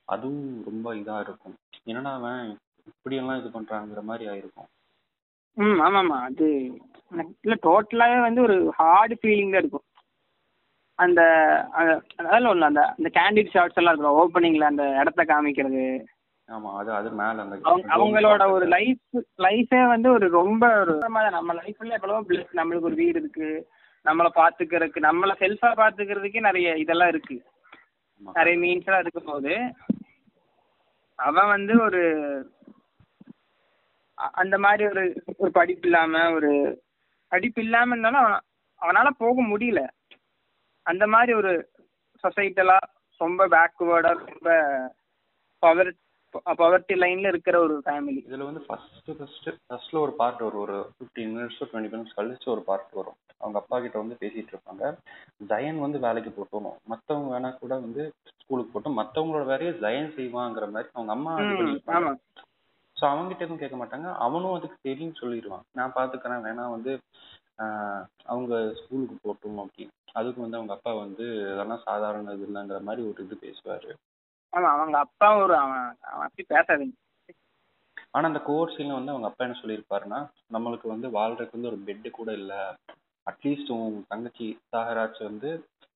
அதுவும் 0.07 0.63
ரொம்ப 0.63 0.95
இதா 0.95 1.15
இருக்கும். 1.19 1.55
என்னடா 1.83 2.13
அவன் 2.13 2.41
இப்படியெல்லாம் 2.87 3.39
இது 3.39 3.49
பண்றாங்கிற 3.49 4.01
மாதிரி 4.03 4.25
ஆயிருக்கும். 4.29 4.69
ம் 5.57 5.79
ஆமாமா. 5.81 6.17
அது 6.23 6.47
இல்ல 7.43 7.55
டோட்டலாவே 7.63 8.19
வந்து 8.21 8.41
ஒரு 8.41 8.55
ஹார்ட் 8.77 9.13
ஃபீலிங் 9.21 9.51
தான் 9.51 9.61
இருக்கும். 9.61 9.85
அந்த 10.99 11.21
அதெல்லாம் 12.19 12.51
ஒண்ணு 12.51 12.69
அந்த 12.69 12.81
அந்த 12.89 13.09
கேண்டிட் 13.09 13.53
ஷாட்ஸ் 13.53 13.79
எல்லாம் 13.81 13.93
இருக்கும். 13.93 14.19
ஓப்பனிங்ல 14.21 14.65
அந்த 14.65 14.85
இடத்த 15.01 15.23
காமிக்கிறது. 15.23 15.85
ஆமா 16.49 16.71
அது 16.79 16.89
அது 16.93 17.09
மேல 17.19 17.43
அந்த 17.43 17.55
அவங்க 17.63 17.87
அவங்களோட 17.95 18.43
ஒரு 18.55 18.65
லைஃப் 18.73 19.01
லைஃபே 19.45 19.81
வந்து 19.93 20.09
ஒரு 20.11 20.25
ரொம்ப 20.35 20.65
நம்ம 21.37 21.53
லைஃப்ல 21.59 21.97
எவ்வளவோ 21.97 22.21
பிளஸ் 22.27 22.51
நம்மளுக்கு 22.59 22.89
ஒரு 22.89 22.99
வீடு 23.01 23.17
இருக்கு. 23.21 23.49
நம்மளை 24.05 24.29
பாத்துக்கிறதுக்கு 24.35 24.99
நம்மளை 25.07 25.33
செல்ஃபா 25.39 25.69
பாத்துக்கிறதுக்கே 25.79 26.47
நிறைய 26.47 26.73
இதெல்லாம் 26.83 27.11
இருக்கு. 27.13 27.37
நிறைய 28.21 28.55
மீன்ஸ் 28.57 28.87
எல்லாம் 28.87 29.03
இருக்கும் 29.05 29.31
போது 29.31 29.53
அவன் 31.19 31.49
வந்து 31.49 31.73
ஒரு 31.85 32.01
அந்த 34.37 34.55
மாதிரி 34.65 34.83
ஒரு 34.87 35.03
ஒரு 35.37 35.51
படிப்பு 35.51 35.87
இல்லாம 35.87 36.21
ஒரு 36.35 36.51
படிப்பு 37.31 37.61
இல்லாம 37.61 37.93
இருந்தாலும் 37.93 38.21
அவன 38.23 38.37
அவனால 38.81 39.07
போக 39.17 39.35
முடியல. 39.49 39.81
அந்த 40.85 41.05
மாதிரி 41.07 41.33
ஒரு 41.33 41.51
சொசைட்டலா 42.23 42.77
ரொம்ப 43.21 43.43
பேக்வேர்டா 43.47 44.11
ரொம்ப 44.23 44.49
பவர் 45.63 45.91
பவர்ட்டி 46.61 46.95
லைன்ல 47.03 47.31
இருக்கிற 47.33 47.55
ஒரு 47.65 47.75
ஃபேமிலி 47.85 48.19
இதுல 48.27 48.45
வந்து 48.49 48.61
ஃபர்ஸ்ட் 48.67 49.09
ஃபர்ஸ்ட் 49.19 49.49
ஃபர்ஸ்ட்ல 49.67 49.99
ஒரு 50.05 50.13
பார்ட் 50.21 50.41
வரும். 50.45 50.61
ஒரு 50.65 50.77
ஃபிஃப்டீன் 50.95 51.33
மினிட்ஸ் 51.35 51.59
டுவெண்ட்டி 51.61 51.91
மினிட்ஸ் 51.93 52.17
கழிச்சு 52.17 52.47
ஒரு 52.55 52.63
பார்ட் 52.69 52.95
வரும். 52.99 53.17
அவங்க 53.41 53.57
அப்பா 53.61 53.77
கிட்ட 53.83 53.97
வந்து 54.03 54.19
பேசிட்டு 54.23 54.53
இருப்பாங்க. 54.53 54.83
ஜெயன் 55.51 55.79
வந்து 55.85 55.99
வேலைக்கு 56.05 56.31
போட்டணும் 56.37 56.77
மத்தவங்க 56.93 57.29
வேணா 57.35 57.51
கூட 57.63 57.73
வந்து 57.85 58.03
ஸ்கூலுக்கு 58.41 58.73
போட்டும் 58.75 58.99
மத்தவங்களோட 59.01 59.45
வேலையை 59.53 59.73
ஜெயன் 59.83 60.15
செய்வாங்கிற 60.17 60.67
மாதிரி 60.75 60.89
அவங்க 60.97 61.13
அம்மா 61.17 61.33
ஸோ 62.97 63.03
அவங்ககிட்ட 63.11 63.45
எதுவும் 63.45 63.61
கேட்க 63.61 63.77
மாட்டாங்க. 63.79 64.09
அவனும் 64.25 64.53
அதுக்கு 64.57 64.77
தெரியும் 64.87 65.17
சொல்லிடுவான். 65.21 65.65
நான் 65.77 65.95
பாத்துக்கிறேன். 65.97 66.43
வேணா 66.45 66.65
வந்து 66.75 66.91
அவங்க 68.31 68.53
ஸ்கூலுக்கு 68.79 69.15
போட்டும் 69.25 69.59
அப்படின்னு. 69.63 69.93
அதுக்கு 70.19 70.39
வந்து 70.43 70.57
அவங்க 70.59 70.73
அப்பா 70.75 70.91
வந்து 71.01 71.25
அதெல்லாம் 71.53 71.83
சாதாரண 71.87 72.35
இது 72.37 72.45
இல்லைங்கிற 72.47 72.79
மாதிரி 72.87 73.01
ஒரு 73.09 73.25
இது 73.25 73.37
பேசுவாரு. 73.43 73.89
ஆமா 74.55 74.69
அவங்க 74.75 74.97
அப்பா 74.99 75.27
ஒரு 75.37 75.53
அவன் 75.57 75.81
அவன் 76.09 76.25
அப்படி 76.27 76.43
பேசாதீங்க. 76.51 76.95
ஆனா 78.13 78.25
அந்த 78.29 78.41
கோர்ஸ்ல 78.45 78.91
வந்து 78.93 79.13
அவங்க 79.13 79.27
அப்பா 79.29 79.45
என்ன 79.45 79.57
சொல்லியிருப்பாருன்னா 79.61 80.19
நம்மளுக்கு 80.53 80.87
வந்து 80.87 81.07
வாழ்றதுக்கு 81.15 81.57
வந்து 81.57 81.71
ஒரு 81.71 81.79
பெட்டு 81.87 82.09
கூட 82.11 82.29
இல்ல. 82.33 82.53
அட்லீஸ்ட் 83.27 83.71
உன் 83.75 83.95
தங்கச்சி 84.07 84.47
சாகராஜ் 84.71 85.19
வந்து 85.23 85.49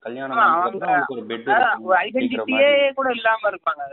கல்யாணம் 0.05 0.35
ஆமா, 0.35 0.43
ஆனதுக்கு 0.45 0.67
அப்புறம் 0.69 0.89
அவங்க- 0.89 0.97
அவளுக்கு 0.97 1.15
ஒரு 1.15 1.23
பெட் 1.31 1.47
கூட 2.97 3.09
இல்லாம 3.15 3.49
இருப்பாங்க 3.51 3.83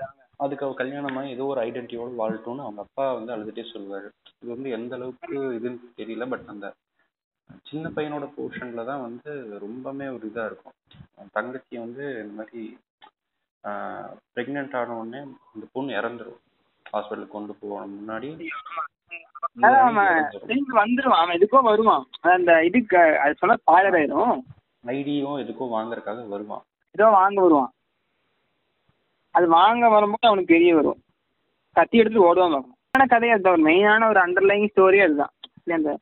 அதுக்கு 0.41 0.65
அவ 0.65 0.73
கல்யாணமாகி 0.75 1.31
ஏதோ 1.31 1.45
ஒரு 1.47 1.61
ஐடென்டிட்டியோட 1.63 2.11
வாழட்டும்னு 2.19 2.65
அவங்க 2.65 2.81
அப்பா 2.85 3.05
வந்து 3.13 3.33
அழுதுட்டே 3.35 3.65
சொல்லுவாரு. 3.69 4.09
இது 4.35 4.51
வந்து 4.55 4.71
எந்த 4.71 4.93
அளவுக்கு 4.95 5.29
இதுன்னு 5.59 5.79
தெரியல 5.99 6.27
பட் 6.29 6.51
அந்த 6.53 6.67
சின்ன 7.67 7.89
பையனோட 7.97 8.27
போர்ஷன்ல 8.35 8.85
தான் 8.85 9.05
வந்து 9.05 9.31
ரொம்பவுமே 9.63 10.07
ஒரு 10.15 10.25
இதா 10.31 10.45
இருக்கும். 10.47 10.77
தங்கச்சி 11.37 11.75
வந்து 11.79 12.05
இந்த 12.23 12.35
மாதிரி 12.39 12.63
ப்ரெக்னென்ட் 14.35 14.77
ஆன 14.81 14.97
உடனே 15.01 15.21
அந்த 15.53 15.65
பொண்ணு 15.75 15.99
இறந்துரும். 16.01 16.41
ஹாஸ்பிட்டலுக்கு 16.93 17.35
கொண்டு 17.37 17.53
போன 17.61 17.87
முன்னாடி. 17.95 18.29
வந்துருவான் 20.81 21.23
அவன் 21.23 21.37
எதுக்கோ 21.39 21.61
வருவான். 21.69 22.05
அந்த 22.35 22.51
இதுக்கு 22.69 22.99
அது 23.25 23.35
சொன்னா 23.41 23.57
பாலர் 23.71 23.97
ஆயிரும். 23.99 24.37
ஐடியும் 24.95 25.41
எதுக்கும் 25.43 25.75
வாங்குறதுக்காக 25.77 26.29
வருவான். 26.35 26.63
ஏதோ 26.95 27.07
வாங்க 27.19 27.39
வருவான். 27.47 27.71
அது 29.39 29.47
வாங்க 29.59 29.85
வரும்போது 29.95 30.29
அவனுக்கு 30.31 30.55
தெரிய 30.55 30.75
வரும். 30.75 31.01
கத்தி 31.77 31.97
எடுத்து 32.03 32.21
ஓடுவான் 32.29 32.53
பார்க்கணும் 32.55 32.79
ஆனா 32.97 33.07
கதை 33.15 33.31
அதுதான். 33.31 33.67
மெயினான 33.69 34.09
ஒரு 34.13 34.21
அண்டர்லைங் 34.27 34.71
ஸ்டோரி 34.75 34.99
அதுதான். 35.07 35.33
இல்ல 35.63 35.79
அந்த 35.81 35.93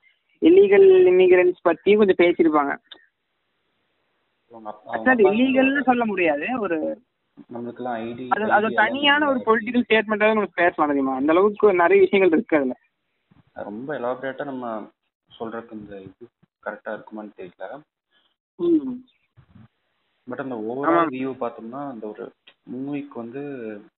இல்லீகல் 0.43 0.87
இமிகிரன்ஸ் 1.13 1.65
பத்தி 1.69 1.91
கொஞ்சம் 2.01 2.21
பேசியிருப்பாங்க. 2.23 2.75
இல்லீகல்னு 5.31 5.89
சொல்ல 5.91 6.05
முடியாது. 6.13 6.47
ஒரு 6.61 6.79
நம்மளுக்கெல்லாம் 7.51 7.99
ஐடி 8.03 8.25
அது 8.35 8.45
அது 8.57 8.67
ஒரு 8.69 8.79
தனியான 8.83 9.27
ஒரு 9.31 9.41
பொலிட்டிக்கல் 9.47 9.85
ஸ்டேட்மெண்ட்டாக 9.87 10.37
நம்ம 10.37 10.53
பேசலாம் 10.61 10.91
தெரியுமா? 10.93 11.15
அந்த 11.21 11.33
அளவுக்கு 11.35 11.73
நிறைய 11.83 11.99
விஷயங்கள் 12.05 12.35
இருக்கு 12.35 12.59
அதுல. 12.59 12.75
ரொம்ப 13.69 13.89
எலாபரேட்டா 13.99 14.45
நம்ம 14.51 14.67
சொல்றதுக்கு 15.31 15.79
இந்த 15.79 15.95
இது 16.03 16.25
கரெக்டா 16.65 16.93
இருக்குமான்னு 16.95 17.39
தெரியல. 17.39 17.67
பட் 20.29 20.43
அந்த 20.45 20.57
ஓவரால் 20.69 21.13
வியூ 21.15 21.31
பார்த்தோம்னா 21.41 21.81
அந்த 21.93 22.05
ஒரு 22.13 22.25
மூவிக்கு 22.73 23.17
வந்து 23.23 23.43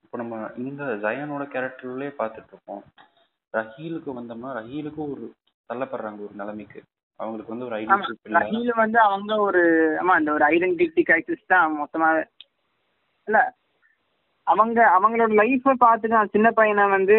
இப்போ 0.04 0.16
நம்ம 0.22 0.36
இந்த 0.62 0.84
ஜயனோட 1.04 1.44
கேரக்டர்லயே 1.52 2.12
பார்த்துட்டு 2.18 2.52
இருக்கோம் 2.52 2.82
ரஹீலுக்கு 3.54 4.18
வந்தோம்னா 4.18 4.50
ரஹீலுக்கும் 4.58 5.12
ஒரு 5.14 5.26
தள்ளப்படுறாங்க 5.70 6.20
ஒரு 6.26 6.34
நிலைமைக்கு. 6.40 6.80
அவங்களுக்கு 7.20 7.52
வந்து 7.52 7.66
ஒரு 7.68 7.76
ஐடென்டிட்டி 7.76 8.34
ரஹீல் 8.38 8.72
வந்து 8.80 8.98
அவங்க 9.06 9.32
ஒரு 9.46 9.60
ஆமா 10.00 10.14
அந்த 10.18 10.30
ஒரு 10.32 10.44
ஐடென்டிட்டி 10.50 11.02
கிரைசிஸ் 11.08 11.50
தான் 11.52 11.76
மொத்தமாவே 11.78 12.22
இல்ல 13.28 13.38
அவங்க 14.46 14.80
அவங்களோட 14.96 15.32
லைஃப்பை 15.42 15.74
பார்த்துட்டு 15.84 16.18
அந்த 16.18 16.34
சின்ன 16.36 16.50
பையனை 16.50 16.84
வந்து 16.96 17.16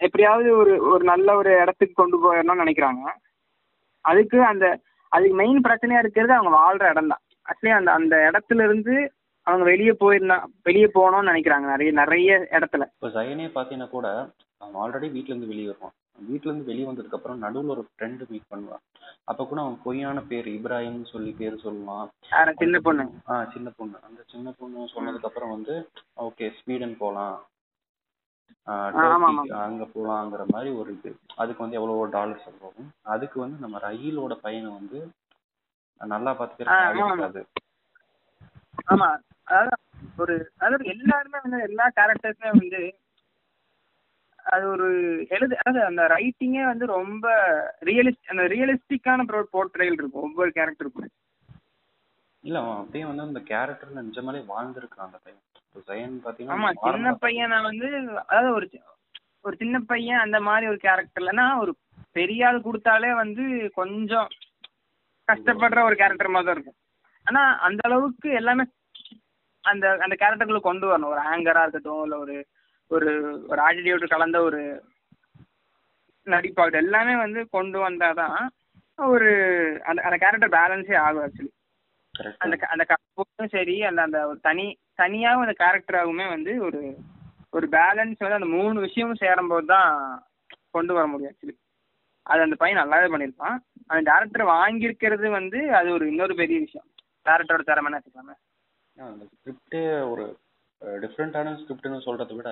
எப்படியாவது 0.00 0.48
ஒரு 0.56 0.74
ஒரு 0.92 1.04
நல்ல 1.04 1.28
ஒரு 1.36 1.50
இடத்துக்கு 1.62 1.94
கொண்டு 1.94 2.16
போயிடணும்னு 2.22 2.64
நினைக்கிறாங்க. 2.64 3.04
அதுக்கு 4.04 4.38
அந்த 4.44 4.66
அதுக்கு 5.12 5.36
மெயின் 5.40 5.64
பிரச்சனையா 5.66 6.02
இருக்கிறது 6.02 6.32
அவங்க 6.36 6.52
வாழ்ற 6.58 6.90
இடம் 6.92 7.10
தான் 7.12 7.22
ஆக்சுவலி 7.48 7.74
அந்த 7.78 7.90
அந்த 7.92 8.14
இடத்துல 8.28 8.64
இருந்து 8.68 8.94
அவங்க 9.46 9.64
வெளியே 9.70 9.92
போயிருந்தா 10.00 10.36
வெளியே 10.68 10.88
போகணும்னு 10.96 11.30
நினைக்கிறாங்க 11.30 11.66
நிறைய 11.72 11.92
நிறைய 12.02 12.30
இடத்துல. 12.56 12.84
இப்போ 12.96 13.10
ஜெயனே 13.16 13.48
பார்த்தீங்கன்னா 13.56 13.90
கூட 13.96 14.08
அவன் 14.60 14.78
ஆல்ரெடி 14.82 15.08
வீட்டிலேருந்து 15.14 15.52
வெளியே 15.52 15.68
வருவான். 15.70 15.94
வீட்டிலேருந்து 16.30 16.68
வெளியே 16.70 16.86
வந்ததுக்கப்புறம் 16.88 17.42
நடுவில் 17.44 17.72
ஒரு 17.74 17.82
ஃப்ரெண்டு 17.88 18.24
மீட் 18.32 18.50
பண்ணுவான். 18.52 18.82
அப்போ 19.30 19.42
கூட 19.44 19.60
அவன் 19.60 19.78
பொய்யான 19.84 20.20
பேர் 20.30 20.48
இப்ராஹிம்னு 20.56 21.08
சொல்லி 21.14 21.32
பேர் 21.40 21.62
சொல்லுவான். 21.64 22.08
சின்ன 22.62 22.78
பொண்ணு? 22.86 23.04
ஆ 23.30 23.44
சின்ன 23.54 23.68
பொண்ணு. 23.78 23.96
அந்த 24.08 24.20
சின்ன 24.32 24.48
பொண்ணு 24.60 24.81
வந்து 25.52 25.74
ஓகே 26.24 26.46
ஸ்வீடன் 26.58 26.96
ஆமா. 29.06 29.28
அங்கே 29.60 29.86
போகலாங்கிற 29.92 30.42
மாதிரி 30.50 30.70
ஒரு 30.80 30.90
இது. 30.96 31.10
அதுக்கு 31.36 31.64
வந்து 31.64 31.78
எவ்வளவோ 31.78 32.04
டாலர்ஸ் 32.12 32.48
போகும் 32.60 32.90
அதுக்கு 33.06 33.38
வந்து 33.40 33.56
நம்ம 33.58 33.78
ரயிலோட 33.84 34.34
பையனை 34.44 34.70
வந்து 34.72 34.98
நல்லா. 36.00 36.32
இருக்காது 37.06 37.42
ஆமா. 38.92 39.08
அதாவது 39.48 39.76
ஒரு 40.18 40.34
அதாவது 40.58 40.84
எல்லாருமே 40.94 41.38
வந்து 41.44 41.58
எல்லா 41.62 41.86
கேரக்டர்ஸுமே 41.96 42.52
வந்து 42.54 42.82
அது 44.46 44.64
ஒரு 44.68 44.86
எழுது 45.30 45.54
அதாவது 45.58 45.80
அந்த 45.88 46.02
ரைட்டிங்கே 46.12 46.62
வந்து 46.64 46.86
ரொம்ப 46.94 47.26
ரியலிஸ்ட் 47.88 48.30
அந்த 48.32 48.44
ரியலிஸ்டிக்கான 48.54 49.26
போர்ட்ரேல் 49.52 49.98
இருக்கும். 49.98 50.24
ஒவ்வொரு 50.24 50.50
கேரக்டருக்கும் 50.56 51.10
இல்ல 52.44 52.58
அவன் 52.58 52.76
அப்படியே 52.76 53.04
வந்து 53.04 53.22
அந்த 53.22 53.40
கேரக்டர்ல 53.46 54.02
நிஜமாலே 54.02 54.40
வாழ்ந்திருக்கான் 54.48 55.06
அந்த 55.06 55.18
பையன். 55.18 55.42
ஜெயன் 55.88 56.14
ஆமா 56.14 56.22
பாத்தீங்கன்னா 56.24 56.70
சின்ன 56.74 56.88
ஆரம்ப- 56.88 57.20
பையனை 57.20 57.58
வந்து 57.62 57.88
அதாவது 58.22 58.50
ஒரு 58.52 58.66
ஒரு 59.44 59.54
சின்ன 59.56 59.76
பையன் 59.82 60.20
அந்த 60.20 60.38
மாதிரி 60.40 60.66
ஒரு 60.66 60.78
கேரக்டர்லன்னா 60.82 61.60
ஒரு 61.60 61.72
பெரிய 62.12 62.46
ஆள் 62.46 62.58
கொடுத்தாலே 62.60 63.10
வந்து 63.14 63.44
கொஞ்சம் 63.74 64.28
கஷ்டப்படுற 65.28 65.80
ஒரு 65.82 65.96
கேரக்டர் 65.96 66.28
மாதிரி 66.28 66.46
தான் 66.46 66.56
இருக்கும். 66.56 66.78
ஆனா 67.26 67.42
அந்த 67.60 67.80
அளவுக்கு 67.82 68.28
எல்லாமே 68.32 68.64
அந்த 69.64 69.86
அந்த 70.00 70.14
கேரக்டர்களை 70.14 70.60
கொண்டு 70.60 70.86
வரணும். 70.86 71.10
ஒரு 71.10 71.22
ஆங்கரா 71.30 71.62
இருக்கட்டும் 71.62 72.02
இல்ல 72.02 72.16
ஒரு 72.18 72.36
ஒரு 72.90 73.10
ஒரு 73.48 73.60
ஆட்டிடியூட் 73.62 74.04
கலந்த 74.06 74.38
ஒரு 74.42 74.60
நடிப்பாகட்டும் 76.26 76.82
எல்லாமே 76.82 77.14
வந்து 77.16 77.48
கொண்டு 77.48 77.78
வந்தாதான் 77.80 78.38
ஒரு 79.08 79.30
அந்த 79.84 80.00
அந்த 80.02 80.16
கேரக்டர் 80.16 80.54
பேலன்ஸே 80.56 80.96
ஆகும் 80.98 81.24
ஆக்சுவலி 81.24 81.52
அந்த 82.14 82.56
அந்த 82.72 82.84
கப்போடும் 82.84 83.52
சரி 83.54 83.74
அந்த 83.88 84.00
அந்த 84.06 84.18
தனி 84.46 84.64
தனியாகவும் 85.00 85.44
அந்த 85.44 85.54
கேரக்டராகவுமே 85.62 86.26
வந்து 86.34 86.52
ஒரு 86.66 86.80
ஒரு 87.52 87.66
பேலன்ஸ் 87.74 88.22
வந்து 88.22 88.38
அந்த 88.38 88.50
மூணு 88.56 88.76
விஷயமும் 88.86 89.22
சேரும்போது 89.22 89.66
தான் 89.72 89.90
கொண்டு 90.74 90.92
வர 90.96 91.06
முடியும் 91.06 91.32
ஆக்சுவலி 91.32 91.56
அது 92.26 92.44
அந்த 92.44 92.56
பையன் 92.60 92.80
நல்லாவே 92.80 93.08
பண்ணியிருப்பான். 93.12 93.56
அந்த 93.90 94.00
டேரக்டர் 94.10 94.44
வாங்கியிருக்கிறது 94.52 95.26
வந்து 95.38 95.58
அது 95.78 95.88
ஒரு 95.96 96.04
இன்னொரு 96.10 96.34
பெரிய 96.40 96.58
விஷயம். 96.64 96.86
டேரக்டரோட 97.26 97.64
திறமைன்னு 97.66 97.98
வச்சுக்கலாமே 97.98 98.36
அந்த 98.96 99.24
ஸ்கிரிப்டே 99.32 99.82
ஒரு 100.12 100.24
டிஃப்ரெண்டான 101.02 101.56
ஸ்கிரிப்ட்னு 101.60 102.06
சொல்றதை 102.06 102.36
விட 102.36 102.50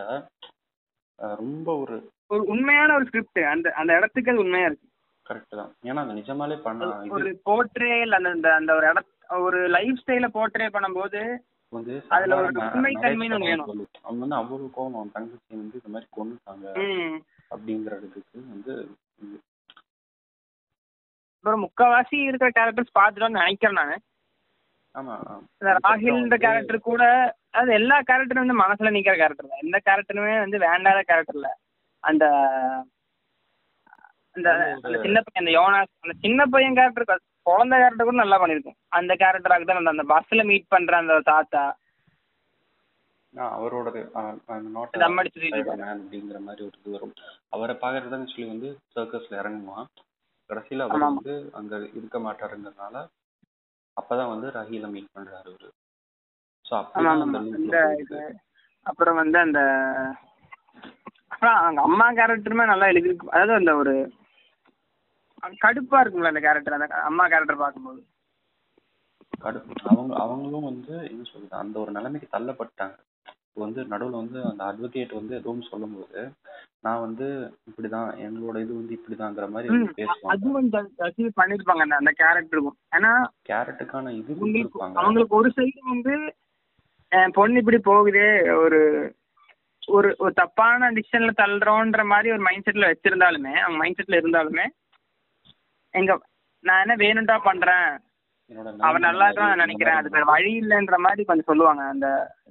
ரொம்ப 1.42 1.68
ஒரு 1.82 1.96
ஒரு 2.30 2.42
உண்மையான 2.52 2.90
ஒரு 2.98 3.06
ஸ்கிரிப்ட் 3.08 3.40
அந்த 3.52 3.68
அந்த 3.80 3.92
இடத்துக்கு 3.98 4.32
அது 4.32 4.42
உண்மையா 4.44 4.68
இருக்கு. 4.68 4.86
கரெக்ட் 5.26 5.58
தான். 5.58 5.72
ஏன்னா 5.88 6.02
அந்த 6.04 6.14
நிஜமாலே 6.18 6.56
பண்ண 6.66 6.86
ஒரு 7.16 7.30
போர்ட்ரேல் 7.48 8.16
அந்த 8.18 8.30
அந்த 8.58 8.70
ஒரு 8.78 8.86
இட 8.90 9.00
ஒரு 9.30 9.58
லைஃப் 9.68 10.00
ஸ்டைல 10.00 10.28
போர்ட்ரே 10.34 10.68
பண்ணும்போது 10.74 11.20
அதுல 12.14 12.36
ஒரு 12.38 12.48
ஒண்ணு 12.60 12.80
narrate 12.86 13.20
வேணும். 13.42 13.66
அவன் 14.04 14.22
வந்து 14.22 14.38
அவ்வளவு 14.38 14.68
கோவம் 14.76 14.96
அவன் 14.98 15.14
தங்கச்சி 15.16 15.52
வந்து 15.56 15.78
இந்த 15.80 15.90
மாதிரி 15.94 16.08
கொண்டுட்டாங்க 16.16 16.66
அப்படிங்கறதுக்கு 17.54 18.20
வந்து. 18.54 18.74
அப்புறம் 21.38 21.62
முக்கால்வாசி 21.64 22.16
இருக்கிற 22.28 22.50
கேரக்டர்ஸ் 22.56 22.96
பார்த்துட்டு 22.98 23.38
நினைக்கிறேன் 23.40 23.78
நான். 23.80 23.94
ராகில்ன்ற 25.84 26.36
கேரக்டர் 26.44 26.86
கூட 26.88 27.02
அது 27.60 27.70
எல்லா 27.78 27.96
கேரக்டரும் 28.08 28.44
வந்து 28.44 28.62
மனசுல 28.62 28.92
நிக்கிற 28.96 29.14
கேரக்டர் 29.20 29.50
தான். 29.50 29.62
எந்த 29.64 29.78
கேரக்டருமே 29.86 30.34
வந்து 30.44 30.58
வேண்டாத 30.66 30.98
கேரக்டர் 31.10 31.38
இல்ல. 31.38 31.50
அந்த 32.04 32.24
அந்த 34.36 34.48
அந்த 34.78 34.98
சின்ன 35.04 35.18
பையன் 35.22 35.42
அந்த 35.42 35.52
யோனாஸ் 35.56 35.94
அந்த 36.04 36.14
சின்ன 36.24 36.40
பையன் 36.52 36.76
கேரக்டர் 36.78 37.08
குழந்தை 37.46 37.78
கேரக்டர் 37.78 38.04
கூட 38.04 38.16
நல்லா 38.16 38.42
பண்ணிருக்கும் 38.42 38.76
அந்த 38.88 39.14
கேரக்டராக 39.14 39.64
தான் 39.64 39.86
அந்த- 39.86 40.08
பஸ்ல 40.10 40.44
மீட் 40.44 40.68
பண்ற 40.68 40.96
அந்த 40.96 41.20
தாத்தா. 41.24 41.62
அவரோடது 43.54 44.00
அப்படிங்கிற 45.94 46.38
மாதிரி 46.40 46.62
ஒரு 46.62 46.76
இது 46.78 46.90
வரும். 46.90 47.12
அவரை 47.48 47.76
பாக்குறதுன்னு 47.76 48.30
சொல்லி 48.30 48.46
வந்து 48.46 48.68
சர்க்கஸ்ல 48.94 49.40
இறங்குவான். 49.40 49.86
கடைசியில 50.50 50.86
அவர். 50.86 51.04
வந்து 51.08 51.34
அங்க 51.52 51.76
இருக்க 51.94 52.18
மாட்டாருங்கிறதுனால 52.18 52.96
அப்பதான் 53.96 54.28
வந்து 54.28 54.48
ரஹீல 54.50 54.90
மீட் 54.90 55.14
பண்றாரு 55.14 55.46
அவரு. 55.46 55.68
அப்புறம் 58.86 59.16
வந்து 59.16 59.38
அந்த 59.38 59.60
அப்புறம் 61.28 61.54
அவங்க 61.56 61.80
அம்மா 61.82 62.12
கேரக்டருமே 62.12 62.64
நல்லா 62.64 62.86
எழுதி 62.86 63.16
அதாவது 63.28 63.52
அந்த 63.52 63.76
ஒரு 63.76 63.94
கடுப்பா 65.62 66.00
இருக்கும்ல 66.02 66.32
அந்த 66.32 66.42
கேரக்டர் 66.46 66.76
அந்த 66.78 66.88
அம்மா 67.08 67.24
கேரக்டர் 67.26 67.62
பார்க்கும்போது. 67.64 68.00
கடுப்பு. 69.42 69.74
அவங்க 69.90 70.14
அவங்களும் 70.22 70.68
வந்து 70.70 70.94
என்ன 71.10 71.22
சொல்றது 71.28 71.54
அந்த 71.60 71.76
ஒரு 71.82 71.90
நிலைமைக்கு 71.96 72.34
தள்ளப்பட்டாங்க. 72.34 72.96
இப்போ 73.44 73.60
வந்து 73.64 73.80
நடுவுல 73.92 74.20
வந்து 74.22 74.38
அந்த 74.48 74.62
அட்வொகேட் 74.64 75.18
வந்து 75.18 75.32
எதுவும் 75.38 75.68
சொல்லும்போது 75.70 76.20
நான் 76.86 77.02
வந்து 77.04 77.26
இப்படிதான் 77.68 78.10
எங்களோட 78.26 78.56
இது 78.64 78.72
வந்து 78.76 78.94
இப்படிதாங்கிற 78.98 79.46
மாதிரி 79.48 79.70
வந்து 79.70 79.96
பேசுவாங்க. 79.98 80.30
அதுவும் 80.34 80.68
அச்சீவ் 81.06 81.38
பண்ணிருப்பாங்க 81.40 81.98
அந்த 82.00 82.12
கேரக்டருக்கும் 82.20 82.78
ஏன்னா 82.98 83.12
கேரட்டுக்கான 83.50 84.12
இது 84.20 84.36
அவங்களுக்கு 84.92 85.38
ஒரு 85.40 85.50
சைடு 85.58 85.80
வந்து 85.92 86.14
பொண்ணு 87.34 87.60
இப்படி 87.62 87.78
போகுதே 87.86 88.28
ஒரு 88.62 88.80
ஒரு 89.88 90.08
ஒரு 90.18 90.32
தப்பான 90.34 90.90
டிசிஷன்ல 90.96 91.32
தள்ளுறோன்ற 91.40 92.02
மாதிரி 92.06 92.28
ஒரு 92.34 92.42
மைண்ட் 92.46 92.66
செட்ல 92.66 92.90
வச்சிருந்தாலுமே 92.90 93.54
அவங்க 93.62 93.78
மைண்ட் 93.78 93.98
செட்ல 94.00 94.20
இருந்தாலுமே 94.20 94.66
எங்க 95.94 96.12
நான் 96.64 96.82
என்ன 96.82 96.94
வேணும்டா 96.96 97.36
பண்றேன். 97.42 97.90
அவன் 98.80 99.04
நல்லா 99.04 99.26
இருக்கான் 99.26 99.54
நினைக்கிறேன். 99.56 99.98
அது 99.98 100.08
வேற 100.08 100.24
வழி 100.26 100.52
இல்லைன்ற 100.60 100.96
மாதிரி 100.98 101.22
கொஞ்சம் 101.24 101.44
சொல்லுவாங்க. 101.44 101.82
அந்த 101.86 102.06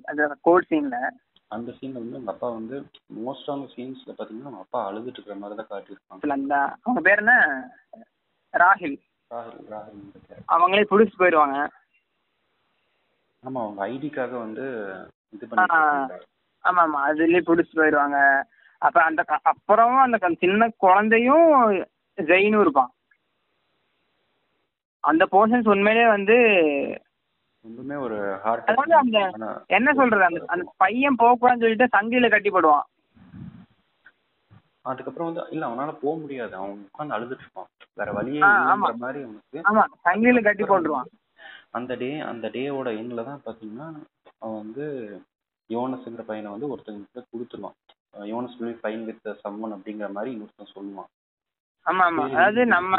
அந்த 0.05 0.35
கோட் 0.41 0.69
சீன்ல 0.69 0.97
அந்த 1.51 1.69
சீன்ல 1.71 1.93
வந்து 1.95 2.15
அவங்க 2.15 2.31
அப்பா 2.31 2.49
வந்து 2.51 2.77
மோஸ்ட் 3.19 3.47
ஆஃப் 3.47 3.71
சீன்ஸ்ல 3.75 4.11
பாத்தீங்கன்னா 4.13 4.47
அவங்க 4.47 4.59
அப்பா 4.59 4.79
அழுதுட்டு 4.89 5.17
இருக்கிற 5.17 5.35
மாதிரி 5.35 5.57
தான் 5.59 5.69
காட்டியிருப்பாங்க. 5.71 6.31
அந்த 6.31 6.55
அவங்க 6.79 7.01
பேர் 7.01 7.17
என்ன? 7.17 7.35
ராகுல். 8.53 8.97
ராகுல் 9.31 9.65
character. 9.69 10.37
அவங்களே 10.49 10.83
புடிச்சு 10.89 11.15
போயிடுவாங்க 11.17 11.57
ஆமா 13.43 13.59
அவங்க 13.63 13.81
ஐடிக்காக 13.87 14.31
வந்து 14.37 14.63
இது. 15.33 15.47
பண்ணி 15.47 15.65
ஆமா 16.63 16.81
ஆமா. 16.83 16.99
அதுலயே 17.07 17.41
புடிச்சு 17.45 17.73
போயிடுவாங்க 17.75 18.17
அப்ப 18.81 18.97
அந்த 19.03 19.21
க- 19.23 19.43
அப்புறம் 19.43 19.95
அந்த 19.97 20.17
சின்ன 20.39 20.69
குழந்தையும் 20.77 21.47
ஜெயினும் 22.17 22.61
இருப்பான். 22.61 22.91
அந்த 25.09 25.23
போர்ஷன்ஸ் 25.33 25.71
உண்மையிலே 25.73 26.05
வந்து 26.09 26.35
ரொம்பவுமே 27.65 27.95
ஒரு 28.03 28.17
ஹார்ட் 28.43 28.69
அதாவது 28.69 28.93
அந்த 28.97 29.17
என்ன 29.77 29.89
சொல்றது? 29.93 30.25
அந்த 30.27 30.41
அந்த 30.53 30.65
பையன் 30.83 31.19
போகக்கூடாதுன்னு 31.21 31.63
சொல்லிட்டு 31.63 31.93
சங்கில 31.95 32.29
கட்டி 32.29 32.51
போடுவான் 32.51 32.87
அதுக்கப்புறம் 34.85 35.27
வந்து 35.29 35.41
இல்ல 35.53 35.63
அவனால 35.67 35.91
போக 36.01 36.13
முடியாது. 36.19 36.53
அவன் 36.57 36.77
உட்காந்து 36.85 37.15
அழுதுட்டு 37.15 37.43
இருப்பான். 37.45 37.67
வேற 37.97 38.09
வழியே 38.17 38.41
ஆமா. 38.67 38.87
மாதிரி 39.01 39.19
அவனுக்கு 39.23 39.65
ஆமா 39.69 39.83
சங்கில 40.05 40.41
கட்டி 40.41 40.63
போட்டுருவான். 40.63 41.09
அந்த 41.77 41.95
டே 42.01 42.09
அந்த 42.29 42.45
டேவோட 42.55 42.89
எண்ட்ல 42.99 43.25
தான் 43.27 43.43
பாத்தீங்கன்னா 43.45 43.87
அவன் 44.41 44.59
வந்து 44.63 44.85
யோனஸ்ங்கிற 45.69 46.23
பையனை 46.25 46.53
வந்து 46.53 46.71
ஒருத்தங்க 46.71 47.23
கொடுத்துருவான். 47.27 47.77
யோனஸ் 48.29 48.57
வில் 48.59 48.79
ஃபைன் 48.79 49.03
வித் 49.09 49.27
சம்மன் 49.43 49.75
அப்படிங்கிற 49.75 50.09
மாதிரி 50.11 50.33
இன்னொருத்தன் 50.33 50.73
சொல்லுவான். 50.75 51.09
ஆமா 51.85 52.05
ஆமா. 52.09 52.23
அதாவது 52.29 52.61
நம்ம 52.73 52.95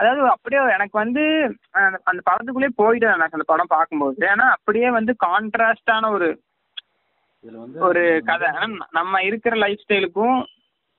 அதாவது 0.00 0.20
அப்படியே 0.28 0.60
எனக்கு 0.76 0.96
வந்து 0.98 1.22
அந்த 2.08 2.20
படத்துக்குள்ளேயே 2.28 2.72
போயிட்டேன் 2.82 3.16
எனக்கு 3.16 3.36
அந்த 3.38 3.48
படம் 3.52 3.74
பார்க்கும்போது. 3.74 4.20
ஏன்னா 4.32 4.46
அப்படியே 4.56 4.90
வந்து 4.98 5.12
கான்ட்ராஸ்டான 5.26 6.10
ஒரு 6.16 6.28
இதுல 7.44 7.58
வந்து 7.64 7.84
ஒரு 7.88 8.02
கதை. 8.30 8.48
நம்ம 8.98 9.22
இருக்கிற 9.22 9.54
லைஃப் 9.56 9.84
ஸ்டைலுக்கும் 9.84 10.38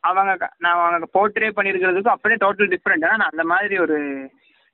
அவங்க 0.03 0.31
நான் 0.57 0.77
அவங்க 0.83 1.07
போர்ட்ரே 1.15 1.49
பண்ணியிருக்கிறதுக்கும் 1.57 2.15
அப்படியே 2.15 2.39
டோட்டல் 2.43 2.71
டிஃப்ரெண்ட் 2.73 3.09
நான் 3.13 3.31
அந்த 3.31 3.43
மாதிரி 3.51 3.75
ஒரு 3.79 3.97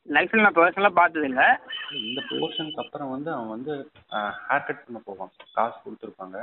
லைஃப்ல 0.07 0.43
நான் 0.43 0.57
பர்சனலாக 0.57 0.97
பார்த்தது 0.99 1.25
இல்ல 1.29 1.41
இந்த 2.01 2.21
போர்ஷனுக்கு 2.29 2.81
அப்புறம் 2.83 3.09
வந்து 3.13 3.29
அவன் 3.33 3.53
வந்து 3.55 3.73
ஹேர் 4.49 4.67
கட் 4.67 4.83
பண்ண 4.83 4.99
போவான். 5.05 5.31
காசு 5.57 5.77
கொடுத்துருப்பாங்க. 5.85 6.37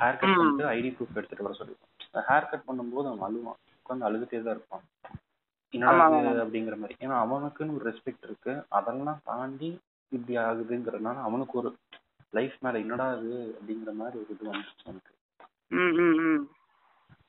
Hair 0.00 0.18
cut. 0.20 0.34
பண்ணிட்டு 0.38 0.66
ஐடி 0.76 0.90
ப்ரூஃப் 0.96 1.18
எடுத்துட்டு 1.20 1.46
வர 1.46 1.56
சொல்லிருப்பான் 1.60 2.26
ஹேர் 2.30 2.50
கட் 2.50 2.66
பண்ணும்போது 2.68 3.08
அவன் 3.10 3.26
அழுவான். 3.28 3.60
உட்காந்து 3.78 4.08
அழுதுட்டே 4.08 4.42
தான் 4.42 4.56
இருப்பான். 4.56 4.84
அப்படிங்கிற 5.74 6.76
மாதிரி. 6.80 6.96
ஏன்னா 7.04 7.16
அவனுக்குன்னு 7.24 7.76
ஒரு 7.76 7.84
ரெஸ்பெக்ட் 7.90 8.26
இருக்கு. 8.28 8.52
அதெல்லாம் 8.78 9.22
தாண்டி 9.24 9.70
இப்படி 10.12 10.34
ஆகுதுங்கிறதுனால 10.44 11.22
அவனுக்கு 11.28 11.54
ஒரு 11.60 11.70
லைஃப் 12.32 12.56
மேல 12.64 12.80
என்னடா 12.84 13.06
இது 13.18 13.38
அப்படிங்கிற 13.56 13.92
மாதிரி 14.00 14.16
ஒரு 14.22 14.32
இது 14.34 14.50
வந்துச்சு 14.50 14.88
எனக்கு 14.90 15.12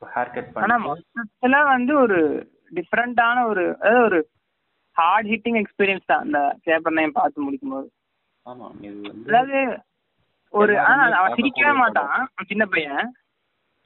ஹேர் 0.02 0.34
கட் 0.34 0.58
ஆனா 0.64 0.76
மொத்தத்துல 0.84 1.60
வந்து 1.72 1.94
ஒரு 2.04 2.18
டிஃப்ரெண்டான 2.72 3.44
ஒரு 3.52 3.64
அதாவது 3.76 4.04
ஒரு 4.08 4.20
ஹார்ட் 4.96 5.30
ஹிட்டிங் 5.32 5.60
எக்ஸ்பீரியன்ஸ் 5.62 6.10
தான் 6.12 6.24
அந்த 6.26 6.40
பேப்பர் 6.66 6.98
நேம் 7.00 7.18
பார்த்து 7.18 7.46
முடிக்கும்போது. 7.46 7.88
ஆமா 8.48 8.68
இது 8.88 8.98
வந்து 9.08 9.30
அதாவது 9.32 9.60
ஒரு 10.54 10.74
ஆனா 10.84 11.04
அவன் 11.20 11.38
சிரிக்கவே 11.40 11.74
மாட்டான் 11.82 12.14
சின்ன 12.52 12.66
பையன். 12.66 13.08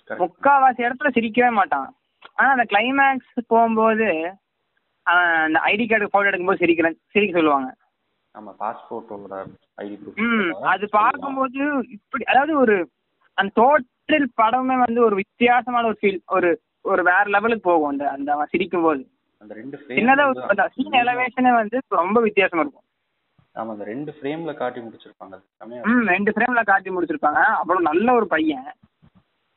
முக்காவாசி 0.09 0.81
இடத்துல 0.85 1.11
சிரிக்கவே 1.15 1.51
மாட்டான். 1.59 1.89
ஆனா 2.35 2.49
அந்த 2.51 2.63
கிளைமேக்ஸ் 2.63 3.35
போகும்போது 3.47 4.07
அந்த 5.45 5.59
ஐடி 5.63 5.85
கார்டு 5.85 6.11
போட்டோ 6.11 6.29
எடுக்கும்போது 6.29 6.61
சிரிக்கிறேன் 6.61 6.97
சிரிக்க 7.11 7.37
சொல்லுவாங்க. 7.37 7.69
ஆமா 8.35 8.51
பாஸ்போர்ட்டோட 8.59 9.37
ஐடி 9.77 9.95
ம் 10.25 10.51
அது 10.65 10.89
பார்க்கும்போது 10.89 11.61
இப்படி 11.89 12.23
அதாவது 12.23 12.53
ஒரு 12.57 12.75
அந்த 13.37 13.51
டோட்டல் 13.61 14.27
படமே 14.41 14.77
வந்து 14.77 14.99
ஒரு 15.01 15.15
வித்தியாசமான 15.15 15.87
ஒரு 15.87 15.97
ஃபீல் 16.01 16.21
ஒரு 16.27 16.49
ஒரு 16.81 17.03
வேற 17.03 17.23
லெவலுக்கு 17.29 17.69
போகும் 17.69 17.89
அந்த 17.89 18.11
அந்த 18.11 18.29
அவன் 18.31 18.51
சிரிக்கும் 18.51 18.81
போது 18.81 19.03
அந்த 19.41 19.53
ரெண்டு 19.53 19.77
ஒரு 19.77 20.39
வந்து 20.39 20.47
அந்த 20.49 20.69
சீன் 20.75 20.97
எலவேஷனே 21.01 21.51
வந்து 21.51 21.77
ரொம்ப 21.89 22.21
வித்தியாசமா 22.21 22.61
இருக்கும். 22.61 22.85
ஆமா 23.55 23.71
அந்த 23.71 23.83
ரெண்டு 23.83 24.11
ஃப்ரேம்ல 24.11 24.53
காட்டி 24.53 24.79
முடிச்சிருப்பாங்க. 24.79 25.35
ம் 25.85 26.07
ரெண்டு 26.07 26.31
ஃப்ரேம்ல 26.31 26.63
காட்டி 26.63 26.89
முடிச்சிருப்பாங்க. 26.89 27.41
அவ்வளவு 27.59 27.87
நல்ல 27.89 28.13
ஒரு 28.13 28.27
பையன். 28.27 28.67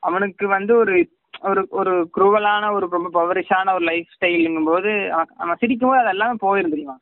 அவனுக்கு 0.03 0.47
வந்து 0.47 0.77
ஒரு 0.77 0.95
ஒரு 1.39 1.67
ஒரு 1.69 1.93
குரூவலான 2.17 2.71
ஒரு 2.71 2.85
ரொம்ப 2.89 3.09
பவரிஷான 3.15 3.73
ஒரு 3.73 3.83
லைஃப் 3.83 4.13
ஸ்டைலுங்கும் 4.15 4.69
போது 4.71 4.91
அவன் 5.13 5.31
அவன் 5.37 5.59
சிரிக்கும் 5.59 5.89
போது 5.89 6.01
அது 6.01 6.09
எல்லாமே 6.09 6.35
போயிரும் 6.45 6.73
தெரியுமா? 6.73 6.95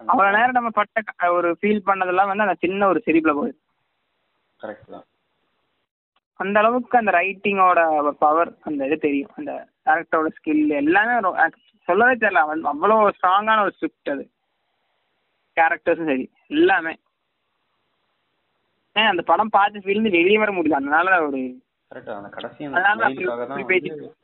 அவ்வளவு 0.00 0.36
நேரம் 0.36 0.56
நம்ம 0.58 0.70
பட்ட 0.70 1.30
ஒரு 1.32 1.50
ஃபீல் 1.60 1.86
பண்ணதெல்லாம் 1.86 2.30
வந்து 2.30 2.46
அந்த 2.46 2.56
சின்ன 2.64 2.86
ஒரு 2.86 3.02
சிரிப்புல 3.06 3.34
போயிடும் 3.38 3.62
கரெக்ட் 4.60 4.92
தான். 4.94 5.06
அந்த 6.40 6.56
அளவுக்கு 6.60 6.98
அந்த 6.98 7.10
ரைட்டிங்கோட 7.10 7.80
பவர் 8.18 8.50
அந்த 8.60 8.86
இது 8.86 8.98
தெரியும். 8.98 9.32
அந்த 9.36 9.52
டேரக்டரோட 9.86 10.30
ஸ்கில் 10.38 10.72
எல்லாமே 10.82 11.14
சொல்லவே 11.88 12.14
தெரியல. 12.22 12.42
அவ்வளோ 12.72 12.96
ஸ்ட்ராங்கான 13.18 13.60
ஒரு 13.60 13.74
ஸ்கிரிப்ட் 13.76 14.12
அது. 14.14 14.24
கேரக்டர்ஸும் 15.56 16.10
சரி 16.12 16.26
எல்லாமே. 16.46 16.94
அந்த 18.96 19.22
படம் 19.22 19.54
பார்த்து 19.56 19.84
ஃபீல்ந்து 19.86 20.16
வெளியே 20.18 20.38
வர 20.42 20.52
முடியல. 20.52 20.80
அதனால 20.80 21.26
ஒரு 21.26 21.40
கரெக்ட் 21.90 22.10
அந்த 22.16 22.28
கடைசி 22.36 22.64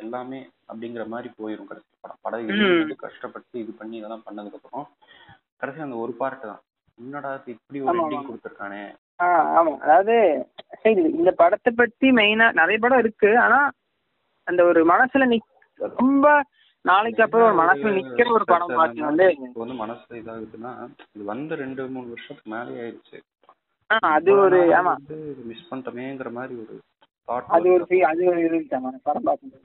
எல்லாமே 0.05 0.39
அப்படிங்கிற 0.71 1.05
மாதிரி 1.13 1.29
போயிரும். 1.39 1.69
கடைசி 1.71 1.89
படம் 2.05 2.23
படம் 2.25 2.97
கஷ்டப்பட்டு 3.05 3.57
இது 3.63 3.73
பண்ணி 3.81 3.97
இதெல்லாம் 4.01 4.27
பண்ணதுக்கு 4.27 4.59
அப்புறம் 4.61 4.87
கடைசி 5.61 5.81
அந்த 5.87 5.97
ஒரு 6.05 6.13
பார்ட் 6.21 6.47
தான். 6.47 6.63
என்னடா 6.99 7.31
இப்படி 7.55 7.79
ஒரு 7.83 7.99
எண்டிங். 8.01 8.27
கொடுத்துருக்கானே. 8.29 8.83
ஆமா. 9.59 9.73
அதாவது 9.85 10.15
சரி 10.83 11.03
இந்த 11.21 11.31
படத்தை 11.41 11.71
பத்தி 11.73 12.07
மெயினா 12.19 12.47
நிறைய 12.61 12.79
படம் 12.79 13.03
இருக்கு. 13.05 13.31
ஆனா 13.45 13.59
அந்த 14.47 14.61
ஒரு 14.71 14.81
மனசுல 14.93 15.27
நிக் 15.33 15.49
ரொம்ப 15.99 16.27
நாளைக்கு 16.85 17.23
அப்புறம் 17.25 17.47
ஒரு 17.49 17.57
மனசுல 17.61 17.91
நிக்கிற 17.97 18.29
ஒரு 18.37 18.45
படம் 18.45 18.77
பார்த்து 18.79 19.09
வந்து 19.09 19.27
இப்போ 19.47 19.61
வந்து 19.63 19.77
மனசு 19.83 20.21
இதாகுதுன்னா 20.21 20.73
இது 21.15 21.25
வந்து 21.25 21.55
ரெண்டு 21.63 21.83
மூணு 21.95 22.09
வருஷத்துக்கு 22.13 22.53
மேலே 22.55 22.73
ஆயிடுச்சு. 22.83 23.19
அது 24.11 24.31
ஒரு 24.45 24.59
ஆமா. 24.79 24.95
மிஸ் 25.51 25.69
பண்ணிட்டோமேங்கிற 25.71 26.31
மாதிரி 26.39 26.55
ஒரு 26.63 26.75
அது 27.49 27.67
ஒரு 27.73 27.85
feel- 27.85 28.09
அது 28.09 28.23
ஒரு 28.27 28.41
இருந்துச்சாமா 28.41 28.91
படம் 29.03 29.23
பார்க்கும்போது. 29.23 29.61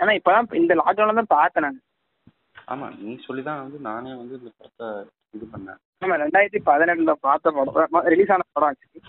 ஆனா 0.00 0.12
இப்பதான் 0.12 0.58
இந்த 0.58 0.74
லாக்டவுன்ல 0.74 1.14
தான் 1.14 1.32
பார்த்தேன் 1.34 1.64
நான். 1.64 1.78
ஆமா 2.68 2.86
நீ 2.98 3.10
சொல்லிதான் 3.26 3.62
வந்து 3.62 3.78
நானே 3.80 4.10
வந்து 4.14 4.34
இந்த 4.38 4.50
படத்தை 4.58 4.88
இது 5.34 5.44
பண்ணேன். 5.52 5.78
ஆமா 6.02 6.16
ரெண்டாயிரத்தி 6.22 6.60
பதினெட்டுல 6.66 7.12
பார்த்த 7.20 7.52
படம் 7.52 8.06
ரிலீஸ் 8.06 8.30
ஆன 8.30 8.46
படம் 8.52 8.70
ஆக்சுவலி 8.70 9.00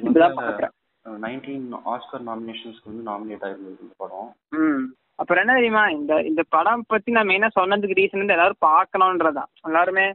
இப்பதான் 0.00 0.30
வந்து 0.30 0.42
பார்க்குறேன். 0.42 0.74
நைன்டீன் 1.06 1.66
ஆஸ்கர் 1.92 2.24
நாமினேஷன்ஸ்க்கு 2.26 2.90
வந்து 2.90 3.04
நாமினேட் 3.10 3.44
ஆயிருந்தது 3.46 3.84
இந்த 3.84 3.94
படம். 3.96 4.28
ம். 4.58 4.82
அப்புறம் 5.18 5.42
என்ன 5.42 5.54
தெரியுமா 5.54 5.84
இந்த 5.90 6.12
இந்த 6.22 6.42
படம் 6.48 6.84
பத்தி 6.86 7.10
நான் 7.12 7.28
மெயினா 7.28 7.48
சொன்னதுக்கு 7.54 7.98
ரீசன் 7.98 8.22
வந்து 8.22 8.36
எல்லாரும் 8.36 8.64
பார்க்கணுன்றதான் 8.66 9.50
எல்லாருமே 9.64 10.06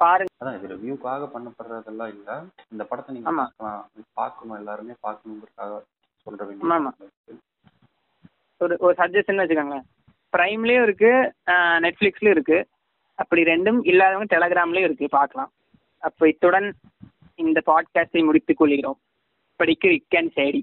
பாருங்க. 0.00 0.30
அதான் 0.40 0.56
இது 0.56 0.70
ரிவ்யூக்காக 0.72 1.26
பண்ணப்படுறதெல்லாம் 1.34 2.10
இல்ல. 2.14 2.30
இந்த 2.72 2.82
படத்தை 2.84 3.10
நீங்க 3.14 3.30
பார்க்கணும் 4.14 4.58
எல்லாருமே 4.58 4.94
பார்க்கணுங்கிறதுக்காக 5.02 5.76
ஆமாம் 6.26 6.70
ஆமாம். 6.70 6.96
ஒரு 8.58 8.76
ஒரு 8.78 8.94
சஜஷன் 8.98 9.40
வச்சுக்கோங்களேன். 9.40 9.86
ப்ரைம்லயும் 10.36 10.82
இருக்கு 10.82 11.34
நெட்ஃப்ளிக்ஸ்லயும் 11.50 12.30
இருக்கு. 12.30 12.66
அப்படி 13.14 13.42
ரெண்டும் 13.42 13.78
இல்லாதவங்க 13.82 14.38
டெலகிராம்லயும் 14.38 14.88
இருக்கு 14.88 15.08
பார்க்கலாம். 15.08 15.52
அப்போ 15.98 16.28
இத்துடன் 16.28 16.74
இந்த 17.34 17.62
பாட்காஸ்டை 17.66 18.24
முடித்துக் 18.24 18.56
கொள்கிறோம். 18.56 18.98
படிக்க 19.56 19.88
விக்கன் 19.88 20.30
சேடி 20.36 20.62